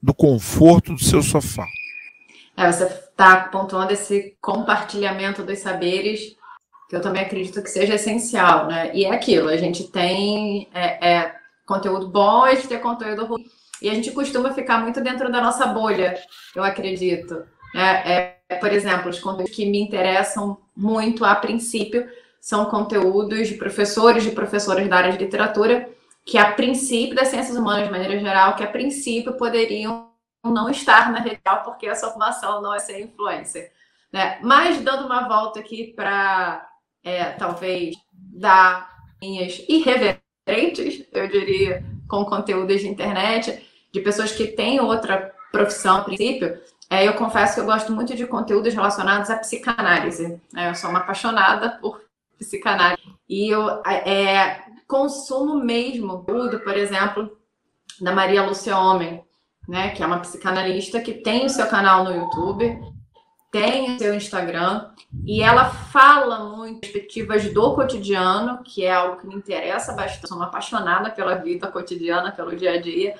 do 0.00 0.14
conforto 0.14 0.94
do 0.94 1.02
seu 1.02 1.20
sofá. 1.20 1.66
É, 2.56 2.70
você 2.70 2.84
está 2.84 3.40
pontuando 3.48 3.92
esse 3.92 4.36
compartilhamento 4.40 5.42
dos 5.42 5.58
saberes, 5.58 6.36
que 6.88 6.94
eu 6.94 7.00
também 7.00 7.22
acredito 7.22 7.60
que 7.60 7.68
seja 7.68 7.94
essencial, 7.94 8.68
né? 8.68 8.94
E 8.94 9.04
é 9.04 9.12
aquilo, 9.12 9.48
a 9.48 9.56
gente 9.56 9.84
tem 9.90 10.68
é, 10.72 11.14
é, 11.14 11.34
conteúdo 11.66 12.08
bom 12.08 12.44
a 12.44 12.54
gente 12.54 12.68
tem 12.68 12.78
conteúdo 12.78 13.26
ruim. 13.26 13.44
E 13.82 13.88
a 13.88 13.94
gente 13.94 14.10
costuma 14.12 14.52
ficar 14.52 14.78
muito 14.78 15.00
dentro 15.00 15.30
da 15.30 15.40
nossa 15.40 15.66
bolha, 15.66 16.16
eu 16.54 16.64
acredito. 16.64 17.44
É, 17.74 18.12
é, 18.12 18.37
por 18.56 18.72
exemplo, 18.72 19.10
os 19.10 19.20
conteúdos 19.20 19.54
que 19.54 19.66
me 19.66 19.80
interessam 19.80 20.58
muito 20.74 21.24
a 21.24 21.34
princípio 21.34 22.08
são 22.40 22.64
conteúdos 22.66 23.48
de 23.48 23.54
professores 23.54 24.24
e 24.24 24.30
professoras 24.30 24.88
da 24.88 24.96
área 24.96 25.12
de 25.12 25.18
literatura 25.18 25.88
que 26.24 26.38
a 26.38 26.52
princípio 26.52 27.14
das 27.14 27.28
ciências 27.28 27.56
humanas 27.56 27.86
de 27.86 27.90
maneira 27.90 28.18
geral, 28.18 28.54
que 28.54 28.62
a 28.62 28.70
princípio 28.70 29.32
poderiam 29.34 30.08
não 30.44 30.68
estar 30.70 31.10
na 31.10 31.20
rede 31.20 31.36
social 31.36 31.62
porque 31.62 31.88
a 31.88 31.94
sua 31.94 32.10
formação 32.10 32.62
não 32.62 32.74
é 32.74 32.78
ser 32.78 33.00
influencer. 33.00 33.72
Né? 34.12 34.38
Mas 34.42 34.80
dando 34.82 35.06
uma 35.06 35.26
volta 35.26 35.60
aqui 35.60 35.92
para 35.94 36.66
é, 37.02 37.30
talvez 37.32 37.96
dar 38.12 38.90
linhas 39.22 39.64
irreverentes, 39.68 41.06
eu 41.12 41.28
diria, 41.28 41.84
com 42.06 42.24
conteúdos 42.24 42.80
de 42.80 42.88
internet, 42.88 43.66
de 43.92 44.00
pessoas 44.00 44.32
que 44.32 44.46
têm 44.46 44.80
outra 44.80 45.34
profissão 45.50 45.98
a 45.98 46.04
princípio, 46.04 46.60
é, 46.90 47.06
eu 47.06 47.14
confesso 47.14 47.54
que 47.54 47.60
eu 47.60 47.66
gosto 47.66 47.92
muito 47.92 48.14
de 48.16 48.26
conteúdos 48.26 48.72
relacionados 48.72 49.28
à 49.28 49.36
psicanálise. 49.36 50.40
Né? 50.52 50.70
Eu 50.70 50.74
sou 50.74 50.90
uma 50.90 51.00
apaixonada 51.00 51.78
por 51.80 52.00
psicanálise. 52.38 53.02
E 53.28 53.52
eu 53.52 53.82
é, 53.84 54.62
consumo 54.86 55.56
mesmo 55.56 56.24
tudo, 56.24 56.60
por 56.60 56.76
exemplo, 56.76 57.36
da 58.00 58.12
Maria 58.12 58.42
Lúcia 58.42 58.76
Homem, 58.76 59.22
né, 59.68 59.90
que 59.90 60.02
é 60.02 60.06
uma 60.06 60.20
psicanalista 60.20 61.00
que 61.00 61.12
tem 61.12 61.44
o 61.44 61.50
seu 61.50 61.66
canal 61.66 62.04
no 62.04 62.14
YouTube, 62.14 62.80
tem 63.50 63.94
o 63.94 63.98
seu 63.98 64.14
Instagram, 64.14 64.90
e 65.26 65.42
ela 65.42 65.66
fala 65.66 66.56
muito 66.56 66.80
perspectivas 66.80 67.52
do 67.52 67.74
cotidiano, 67.74 68.62
que 68.62 68.84
é 68.84 68.92
algo 68.92 69.20
que 69.20 69.26
me 69.26 69.34
interessa 69.34 69.92
bastante. 69.92 70.28
Sou 70.28 70.38
uma 70.38 70.46
apaixonada 70.46 71.10
pela 71.10 71.34
vida 71.34 71.66
cotidiana, 71.66 72.32
pelo 72.32 72.56
dia 72.56 72.72
a 72.72 72.80
dia, 72.80 73.14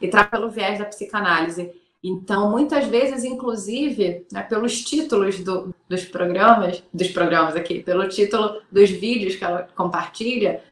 e 0.00 0.08
traz 0.08 0.28
pelo 0.28 0.50
viés 0.50 0.78
da 0.78 0.84
psicanálise. 0.84 1.72
Então, 2.08 2.48
muitas 2.48 2.86
vezes, 2.86 3.24
inclusive, 3.24 4.24
né, 4.30 4.40
pelos 4.44 4.80
títulos 4.84 5.40
do, 5.40 5.74
dos 5.88 6.04
programas, 6.04 6.80
dos 6.94 7.08
programas 7.08 7.56
aqui, 7.56 7.82
pelo 7.82 8.08
título 8.08 8.62
dos 8.70 8.88
vídeos 8.90 9.34
que 9.34 9.44
ela 9.44 9.66
compartilha, 9.74 10.62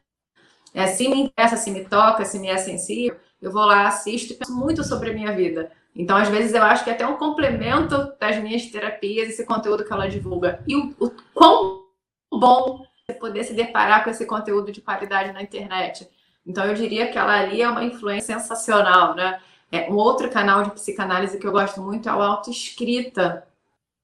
é, 0.73 0.87
se 0.87 1.09
me 1.09 1.23
interessa, 1.23 1.57
se 1.57 1.71
me 1.71 1.83
toca, 1.83 2.23
se 2.23 2.39
me 2.39 2.47
é 2.47 2.55
sensível, 2.55 3.17
eu 3.41 3.51
vou 3.51 3.65
lá, 3.65 3.85
assisto 3.85 4.31
e 4.31 4.37
penso 4.37 4.55
muito 4.55 4.81
sobre 4.81 5.09
a 5.09 5.13
minha 5.13 5.33
vida. 5.33 5.69
Então, 5.93 6.15
às 6.15 6.29
vezes, 6.29 6.53
eu 6.53 6.63
acho 6.63 6.85
que 6.85 6.89
é 6.89 6.93
até 6.93 7.05
um 7.05 7.17
complemento 7.17 8.13
das 8.17 8.41
minhas 8.41 8.65
terapias, 8.67 9.27
esse 9.27 9.45
conteúdo 9.45 9.83
que 9.83 9.91
ela 9.91 10.07
divulga. 10.07 10.63
E 10.65 10.73
o, 10.77 10.95
o 10.97 11.11
quão 11.33 11.83
bom 12.31 12.85
você 13.05 13.13
poder 13.13 13.43
se 13.43 13.53
deparar 13.53 14.05
com 14.05 14.09
esse 14.09 14.25
conteúdo 14.25 14.71
de 14.71 14.79
qualidade 14.79 15.33
na 15.33 15.43
internet. 15.43 16.07
Então 16.47 16.63
eu 16.63 16.73
diria 16.73 17.11
que 17.11 17.17
ela 17.17 17.41
ali 17.41 17.61
é 17.61 17.67
uma 17.67 17.83
influência 17.83 18.39
sensacional, 18.39 19.15
né? 19.15 19.41
É, 19.71 19.89
um 19.91 19.95
outro 19.95 20.29
canal 20.29 20.63
de 20.63 20.71
psicanálise 20.71 21.37
que 21.37 21.47
eu 21.47 21.51
gosto 21.51 21.81
muito 21.81 22.07
é 22.07 22.13
o 22.13 22.21
Autoescrita. 22.21 23.47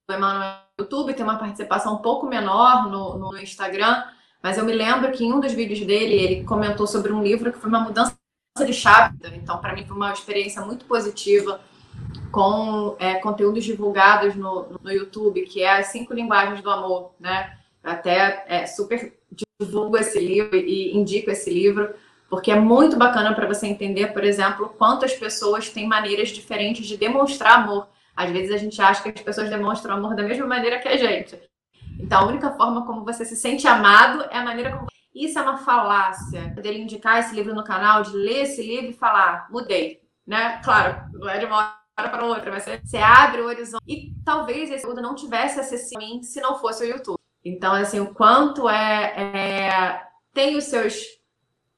O 0.10 0.13
Emanuel 0.13 0.58
no 0.78 0.84
YouTube 0.84 1.13
tem 1.13 1.24
uma 1.24 1.38
participação 1.38 1.95
um 1.95 2.00
pouco 2.00 2.28
menor 2.28 2.89
no, 2.89 3.17
no 3.17 3.38
Instagram, 3.38 4.04
mas 4.41 4.58
eu 4.58 4.65
me 4.65 4.74
lembro 4.74 5.12
que 5.12 5.24
em 5.24 5.32
um 5.32 5.39
dos 5.39 5.54
vídeos 5.54 5.86
dele 5.86 6.15
ele 6.15 6.43
comentou 6.43 6.88
sobre 6.88 7.13
um 7.13 7.21
livro 7.24 7.52
que 7.52 7.60
foi 7.60 7.69
uma 7.69 7.80
mudança 7.80 8.15
de 8.65 8.74
chave. 8.74 9.15
Então, 9.34 9.60
para 9.60 9.74
mim, 9.74 9.86
foi 9.86 9.95
uma 9.95 10.12
experiência 10.12 10.62
muito 10.62 10.86
positiva 10.86 11.62
com 12.32 12.95
é, 13.00 13.15
conteúdos 13.15 13.63
divulgados 13.63 14.36
no, 14.36 14.80
no 14.82 14.91
YouTube, 14.91 15.43
que 15.43 15.62
é 15.62 15.80
as 15.80 15.88
cinco 15.88 16.13
linguagens 16.13 16.62
do 16.62 16.69
amor, 16.69 17.13
né? 17.19 17.58
Até 17.84 18.45
é, 18.47 18.65
super 18.65 19.17
divulgo 19.60 19.97
esse 19.97 20.19
livro 20.19 20.56
e 20.56 20.95
indico 20.95 21.30
esse 21.30 21.50
livro, 21.52 21.93
porque 22.31 22.49
é 22.49 22.55
muito 22.57 22.95
bacana 22.95 23.35
para 23.35 23.45
você 23.45 23.67
entender, 23.67 24.13
por 24.13 24.23
exemplo, 24.23 24.73
quantas 24.77 25.11
pessoas 25.13 25.69
têm 25.69 25.85
maneiras 25.85 26.29
diferentes 26.29 26.87
de 26.87 26.95
demonstrar 26.95 27.59
amor. 27.59 27.89
Às 28.15 28.31
vezes 28.31 28.55
a 28.55 28.57
gente 28.57 28.81
acha 28.81 29.03
que 29.03 29.09
as 29.09 29.21
pessoas 29.21 29.49
demonstram 29.49 29.95
amor 29.95 30.15
da 30.15 30.23
mesma 30.23 30.47
maneira 30.47 30.79
que 30.79 30.87
a 30.87 30.95
gente. 30.95 31.37
Então, 31.99 32.21
a 32.21 32.25
única 32.27 32.51
forma 32.51 32.85
como 32.85 33.03
você 33.03 33.25
se 33.25 33.35
sente 33.35 33.67
amado 33.67 34.23
é 34.31 34.37
a 34.37 34.45
maneira 34.45 34.71
como. 34.71 34.87
Isso 35.13 35.37
é 35.37 35.41
uma 35.41 35.57
falácia 35.57 36.47
dele 36.61 36.79
indicar 36.79 37.19
esse 37.19 37.35
livro 37.35 37.53
no 37.53 37.65
canal, 37.65 38.01
de 38.01 38.15
ler 38.15 38.43
esse 38.43 38.63
livro 38.63 38.91
e 38.91 38.93
falar, 38.93 39.49
mudei, 39.51 39.99
né? 40.25 40.61
Claro, 40.63 41.09
não 41.11 41.27
é 41.27 41.37
de 41.37 41.45
uma 41.45 41.75
hora 41.99 42.09
para 42.09 42.25
outra, 42.25 42.49
mas 42.49 42.63
você 42.63 42.97
abre 42.97 43.41
o 43.41 43.47
horizonte. 43.47 43.83
E 43.85 44.13
talvez 44.23 44.71
esse 44.71 44.85
conteúdo 44.85 45.01
não 45.01 45.15
tivesse 45.15 45.59
acessível 45.59 46.07
a 46.07 46.09
mim 46.09 46.23
se 46.23 46.39
não 46.39 46.57
fosse 46.57 46.85
o 46.85 46.87
YouTube. 46.87 47.19
Então, 47.43 47.73
assim, 47.73 47.99
o 47.99 48.13
quanto 48.13 48.69
é, 48.69 49.13
é 49.17 50.01
tem 50.33 50.55
os 50.55 50.63
seus 50.63 51.19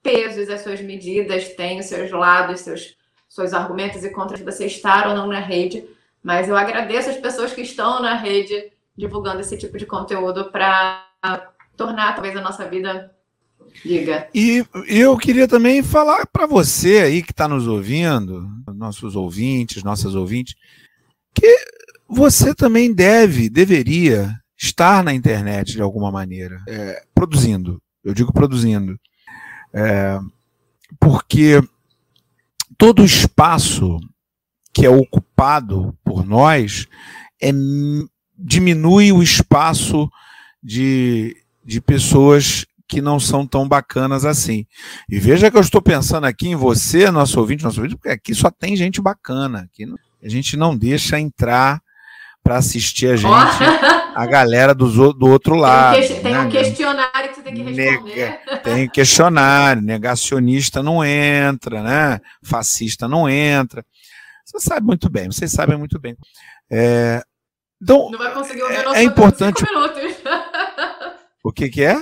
pesos, 0.03 0.49
as 0.49 0.61
suas 0.61 0.81
medidas, 0.81 1.55
tem 1.55 1.79
os 1.79 1.85
seus 1.85 2.11
lados, 2.11 2.59
seus, 2.59 2.95
seus 3.29 3.53
argumentos 3.53 4.03
e 4.03 4.09
contras 4.09 4.39
de 4.39 4.45
você 4.45 4.65
estar 4.65 5.07
ou 5.07 5.15
não 5.15 5.27
na 5.27 5.39
rede. 5.39 5.85
Mas 6.21 6.47
eu 6.47 6.55
agradeço 6.55 7.09
as 7.09 7.17
pessoas 7.17 7.53
que 7.53 7.61
estão 7.61 8.01
na 8.01 8.15
rede 8.15 8.71
divulgando 8.95 9.41
esse 9.41 9.57
tipo 9.57 9.77
de 9.77 9.85
conteúdo 9.85 10.51
para 10.51 11.07
tornar 11.75 12.13
talvez 12.13 12.35
a 12.35 12.41
nossa 12.41 12.67
vida 12.67 13.11
Diga. 13.83 14.27
E 14.33 14.63
eu 14.87 15.17
queria 15.17 15.47
também 15.47 15.81
falar 15.81 16.27
para 16.27 16.45
você 16.45 16.99
aí 16.99 17.23
que 17.23 17.31
está 17.31 17.47
nos 17.47 17.67
ouvindo, 17.67 18.47
nossos 18.67 19.15
ouvintes, 19.15 19.83
nossas 19.83 20.15
ouvintes, 20.15 20.55
que 21.33 21.57
você 22.07 22.53
também 22.53 22.93
deve, 22.93 23.49
deveria 23.49 24.31
estar 24.55 25.03
na 25.03 25.13
internet 25.13 25.73
de 25.73 25.81
alguma 25.81 26.11
maneira, 26.11 26.61
é, 26.67 27.03
produzindo. 27.15 27.81
Eu 28.03 28.13
digo 28.13 28.31
produzindo. 28.31 28.99
É, 29.73 30.19
porque 30.99 31.62
todo 32.77 33.03
espaço 33.03 33.99
que 34.73 34.86
é 34.86 34.89
ocupado 34.89 35.97
por 36.03 36.25
nós 36.25 36.88
é, 37.41 37.51
diminui 38.38 39.12
o 39.12 39.21
espaço 39.21 40.09
de, 40.62 41.36
de 41.63 41.79
pessoas 41.79 42.65
que 42.88 43.01
não 43.01 43.19
são 43.19 43.45
tão 43.45 43.67
bacanas 43.67 44.25
assim. 44.25 44.65
E 45.09 45.19
veja 45.19 45.49
que 45.49 45.57
eu 45.57 45.62
estou 45.62 45.81
pensando 45.81 46.25
aqui 46.25 46.47
em 46.47 46.55
você, 46.55 47.09
nosso 47.09 47.39
ouvinte, 47.39 47.63
nosso 47.63 47.79
ouvinte, 47.79 47.95
porque 47.95 48.09
aqui 48.09 48.33
só 48.33 48.51
tem 48.51 48.75
gente 48.75 49.01
bacana. 49.01 49.62
Aqui 49.62 49.86
a 50.21 50.29
gente 50.29 50.55
não 50.55 50.75
deixa 50.75 51.19
entrar 51.19 51.81
para 52.43 52.58
assistir 52.58 53.08
a 53.08 53.15
gente, 53.15 53.32
a 54.15 54.25
galera 54.25 54.75
do, 54.75 55.13
do 55.13 55.27
outro 55.27 55.56
lado. 55.56 55.95
Tem 55.95 56.17
um, 56.17 56.21
tem 56.21 56.38
um 56.38 56.49
questionário 56.49 57.29
que 57.29 57.36
você 57.36 57.41
tem 57.41 57.53
que 57.53 57.62
responder. 57.62 58.15
Nega, 58.15 58.58
tem 58.58 58.89
questionário, 58.89 59.82
negacionista 59.82 60.84
não 60.84 61.03
entra, 61.03 61.82
né? 61.82 62.19
Fascista 62.43 63.08
não 63.08 63.29
entra. 63.29 63.86
Você 64.45 64.60
sabe 64.60 64.86
muito 64.86 65.10
bem, 65.10 65.32
vocês 65.32 65.51
sabem 65.51 65.77
muito 65.77 65.97
bem. 65.99 66.17
É, 66.69 67.23
então, 67.82 68.10
não 68.12 68.17
vai 68.17 68.34
conseguir 68.34 68.63
ouvir 68.63 68.75
é, 68.75 68.84
nosso 68.84 68.95
é 68.97 69.03
importante. 69.03 69.63
O 71.43 71.51
que, 71.51 71.69
que 71.69 71.84
é? 71.84 71.97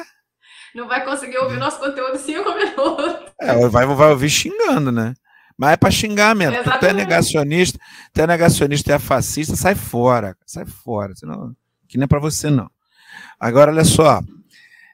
Não 0.76 0.88
vai 0.88 1.04
conseguir 1.04 1.38
ouvir 1.40 1.58
nosso 1.58 1.80
conteúdo 1.80 2.18
cinco 2.18 2.54
minutos. 2.54 3.16
É, 3.40 3.68
vai, 3.68 3.86
vai 3.86 4.10
ouvir 4.10 4.30
xingando, 4.30 4.92
né? 4.92 5.14
Mas 5.62 5.74
é 5.74 5.78
para 5.78 5.92
xingar 5.92 6.36
mesmo. 6.36 6.56
Exatamente. 6.56 6.80
Tu 6.80 6.86
é 6.88 6.94
negacionista, 6.94 7.80
tu 8.12 8.20
é 8.20 8.26
negacionista 8.26 8.94
é 8.94 8.98
fascista, 8.98 9.56
sai 9.56 9.76
fora, 9.76 10.36
sai 10.44 10.66
fora. 10.66 11.14
Senão, 11.16 11.56
que 11.88 12.00
não 12.00 12.06
é 12.06 12.08
para 12.08 12.20
você, 12.20 12.50
não. 12.50 12.68
Agora, 13.40 13.72
olha 13.72 13.86
só. 13.86 14.24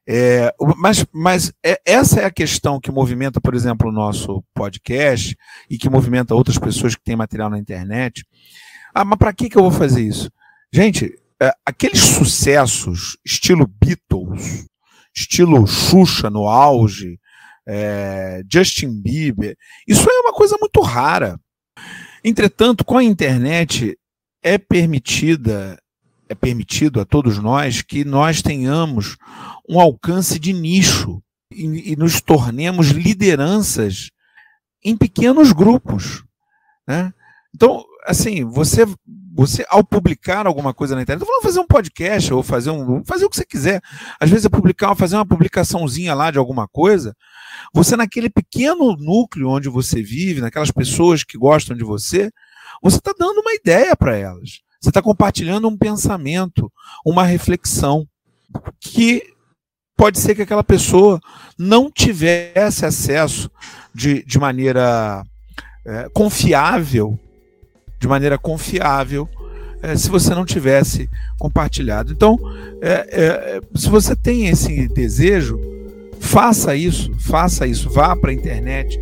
É, 0.05 0.53
mas 0.75 1.05
mas 1.13 1.53
é, 1.63 1.79
essa 1.85 2.19
é 2.19 2.25
a 2.25 2.31
questão 2.31 2.81
que 2.81 2.91
movimenta, 2.91 3.39
por 3.39 3.55
exemplo, 3.55 3.87
o 3.87 3.93
nosso 3.93 4.43
podcast 4.53 5.37
e 5.69 5.77
que 5.77 5.89
movimenta 5.89 6.35
outras 6.35 6.57
pessoas 6.57 6.95
que 6.95 7.03
têm 7.03 7.15
material 7.15 7.49
na 7.49 7.57
internet. 7.57 8.25
Ah, 8.93 9.05
mas 9.05 9.17
para 9.17 9.31
que, 9.31 9.49
que 9.49 9.57
eu 9.57 9.61
vou 9.63 9.71
fazer 9.71 10.01
isso? 10.01 10.29
Gente, 10.69 11.17
é, 11.41 11.49
aqueles 11.65 12.01
sucessos, 12.01 13.17
estilo 13.25 13.65
Beatles, 13.65 14.65
estilo 15.15 15.65
Xuxa 15.65 16.29
no 16.29 16.45
auge, 16.45 17.17
é, 17.67 18.41
Justin 18.51 19.01
Bieber. 19.01 19.57
Isso 19.87 20.09
é 20.09 20.19
uma 20.21 20.33
coisa 20.33 20.55
muito 20.59 20.79
rara. 20.81 21.39
Entretanto, 22.23 22.85
com 22.85 22.97
a 22.97 23.03
internet 23.03 23.97
é 24.41 24.57
permitida, 24.57 25.77
é 26.29 26.33
permitido 26.33 27.01
a 27.01 27.05
todos 27.05 27.37
nós 27.37 27.81
que 27.81 28.05
nós 28.05 28.41
tenhamos 28.41 29.17
um 29.69 29.79
alcance 29.79 30.39
de 30.39 30.53
nicho 30.53 31.21
e, 31.51 31.91
e 31.91 31.95
nos 31.95 32.21
tornemos 32.21 32.89
lideranças 32.89 34.09
em 34.83 34.95
pequenos 34.95 35.51
grupos. 35.51 36.23
Né? 36.87 37.13
Então, 37.53 37.83
assim, 38.05 38.45
você 38.45 38.85
você, 39.37 39.63
ao 39.69 39.83
publicar 39.83 40.47
alguma 40.47 40.73
coisa 40.73 40.95
na 40.95 41.03
internet, 41.03 41.23
vamos 41.23 41.43
fazer 41.43 41.59
um 41.59 41.67
podcast 41.67 42.33
ou 42.33 42.41
fazer 42.41 42.71
um. 42.71 43.05
fazer 43.05 43.23
o 43.23 43.29
que 43.29 43.35
você 43.35 43.45
quiser. 43.45 43.79
Às 44.19 44.31
vezes 44.31 44.45
é 44.45 44.49
publicar, 44.49 44.95
fazer 44.95 45.15
uma 45.15 45.27
publicaçãozinha 45.27 46.15
lá 46.15 46.31
de 46.31 46.39
alguma 46.39 46.67
coisa. 46.67 47.15
Você, 47.71 47.95
naquele 47.95 48.31
pequeno 48.31 48.97
núcleo 48.97 49.49
onde 49.49 49.69
você 49.69 50.01
vive, 50.01 50.41
naquelas 50.41 50.71
pessoas 50.71 51.23
que 51.23 51.37
gostam 51.37 51.77
de 51.77 51.83
você, 51.83 52.31
você 52.81 52.97
está 52.97 53.13
dando 53.15 53.41
uma 53.41 53.53
ideia 53.53 53.95
para 53.95 54.17
elas. 54.17 54.61
Você 54.81 54.89
está 54.89 55.03
compartilhando 55.03 55.67
um 55.67 55.77
pensamento, 55.77 56.71
uma 57.05 57.23
reflexão, 57.23 58.07
que 58.79 59.21
pode 59.95 60.17
ser 60.17 60.33
que 60.33 60.41
aquela 60.41 60.63
pessoa 60.63 61.19
não 61.59 61.91
tivesse 61.91 62.87
acesso 62.87 63.51
de, 63.93 64.23
de 64.25 64.39
maneira 64.39 65.23
é, 65.85 66.09
confiável 66.09 67.19
de 67.99 68.07
maneira 68.07 68.37
confiável 68.37 69.29
é, 69.81 69.95
se 69.95 70.09
você 70.09 70.33
não 70.33 70.45
tivesse 70.45 71.09
compartilhado. 71.37 72.11
Então, 72.11 72.37
é, 72.81 73.07
é, 73.11 73.61
se 73.75 73.89
você 73.89 74.15
tem 74.15 74.47
esse 74.47 74.87
desejo, 74.87 75.59
faça 76.19 76.75
isso, 76.75 77.11
faça 77.19 77.67
isso, 77.67 77.89
vá 77.89 78.15
para 78.15 78.31
a 78.31 78.33
internet, 78.33 78.99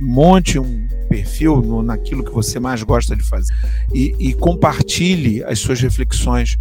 monte 0.00 0.58
um 0.58 0.86
perfil 1.08 1.62
no, 1.62 1.80
naquilo 1.80 2.24
que 2.24 2.32
você 2.32 2.58
mais 2.58 2.82
gosta 2.82 3.14
de 3.14 3.22
fazer 3.22 3.54
e, 3.94 4.14
e 4.18 4.34
compartilhe 4.34 5.44
as 5.44 5.60
suas 5.60 5.80
reflexões, 5.80 6.58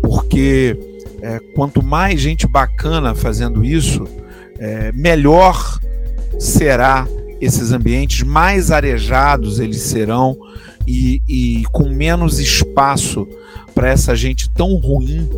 porque 0.00 0.78
quanto 1.56 1.82
mais 1.82 2.20
gente 2.20 2.46
bacana 2.46 3.16
fazendo 3.16 3.64
isso, 3.64 4.04
melhor 4.94 5.80
será 6.38 7.06
esses 7.40 7.72
ambientes, 7.72 8.22
mais 8.22 8.70
arejados 8.70 9.58
eles 9.58 9.80
serão 9.80 10.36
e, 10.90 11.22
e 11.28 11.64
com 11.66 11.88
menos 11.88 12.38
espaço 12.38 13.26
para 13.74 13.88
essa 13.88 14.16
gente 14.16 14.50
tão 14.50 14.74
ruim, 14.76 15.28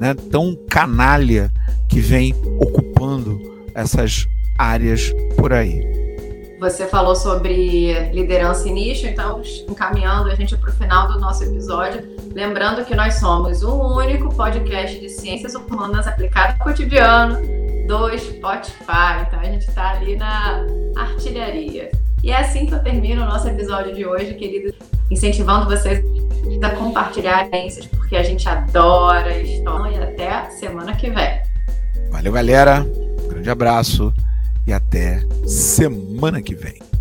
né, 0.00 0.14
tão 0.30 0.56
canalha 0.68 1.50
que 1.88 2.00
vem 2.00 2.34
ocupando 2.60 3.40
essas 3.74 4.28
áreas 4.56 5.12
por 5.36 5.52
aí. 5.52 5.90
Você 6.60 6.86
falou 6.86 7.16
sobre 7.16 7.92
liderança 8.10 8.68
e 8.68 8.72
nicho, 8.72 9.04
então 9.04 9.42
encaminhando 9.68 10.30
a 10.30 10.34
gente 10.36 10.56
para 10.56 10.70
o 10.70 10.72
final 10.72 11.08
do 11.08 11.18
nosso 11.18 11.42
episódio, 11.42 12.16
lembrando 12.32 12.84
que 12.84 12.94
nós 12.94 13.14
somos 13.14 13.64
o 13.64 13.98
único 13.98 14.32
podcast 14.32 15.00
de 15.00 15.08
ciências 15.08 15.56
humanas 15.56 16.06
aplicado 16.06 16.56
ao 16.60 16.66
cotidiano 16.68 17.36
do 17.88 18.16
Spotify. 18.16 19.24
Então 19.26 19.40
a 19.40 19.44
gente 19.44 19.68
está 19.68 19.90
ali 19.90 20.14
na 20.14 20.64
artilharia. 20.96 21.90
E 22.22 22.30
é 22.30 22.36
assim 22.36 22.66
que 22.66 22.72
eu 22.72 22.78
termino 22.78 23.22
o 23.22 23.26
nosso 23.26 23.48
episódio 23.48 23.94
de 23.94 24.06
hoje, 24.06 24.34
queridos, 24.34 24.74
incentivando 25.10 25.66
vocês 25.66 26.04
a 26.62 26.70
compartilhar 26.70 27.44
experiências, 27.44 27.86
porque 27.86 28.14
a 28.14 28.22
gente 28.22 28.48
adora 28.48 29.36
história. 29.38 29.96
E 29.96 30.02
até 30.02 30.50
semana 30.50 30.94
que 30.94 31.10
vem. 31.10 31.40
Valeu, 32.10 32.32
galera. 32.32 32.86
Um 33.24 33.28
grande 33.28 33.50
abraço 33.50 34.14
e 34.66 34.72
até 34.72 35.26
semana 35.46 36.40
que 36.40 36.54
vem. 36.54 36.91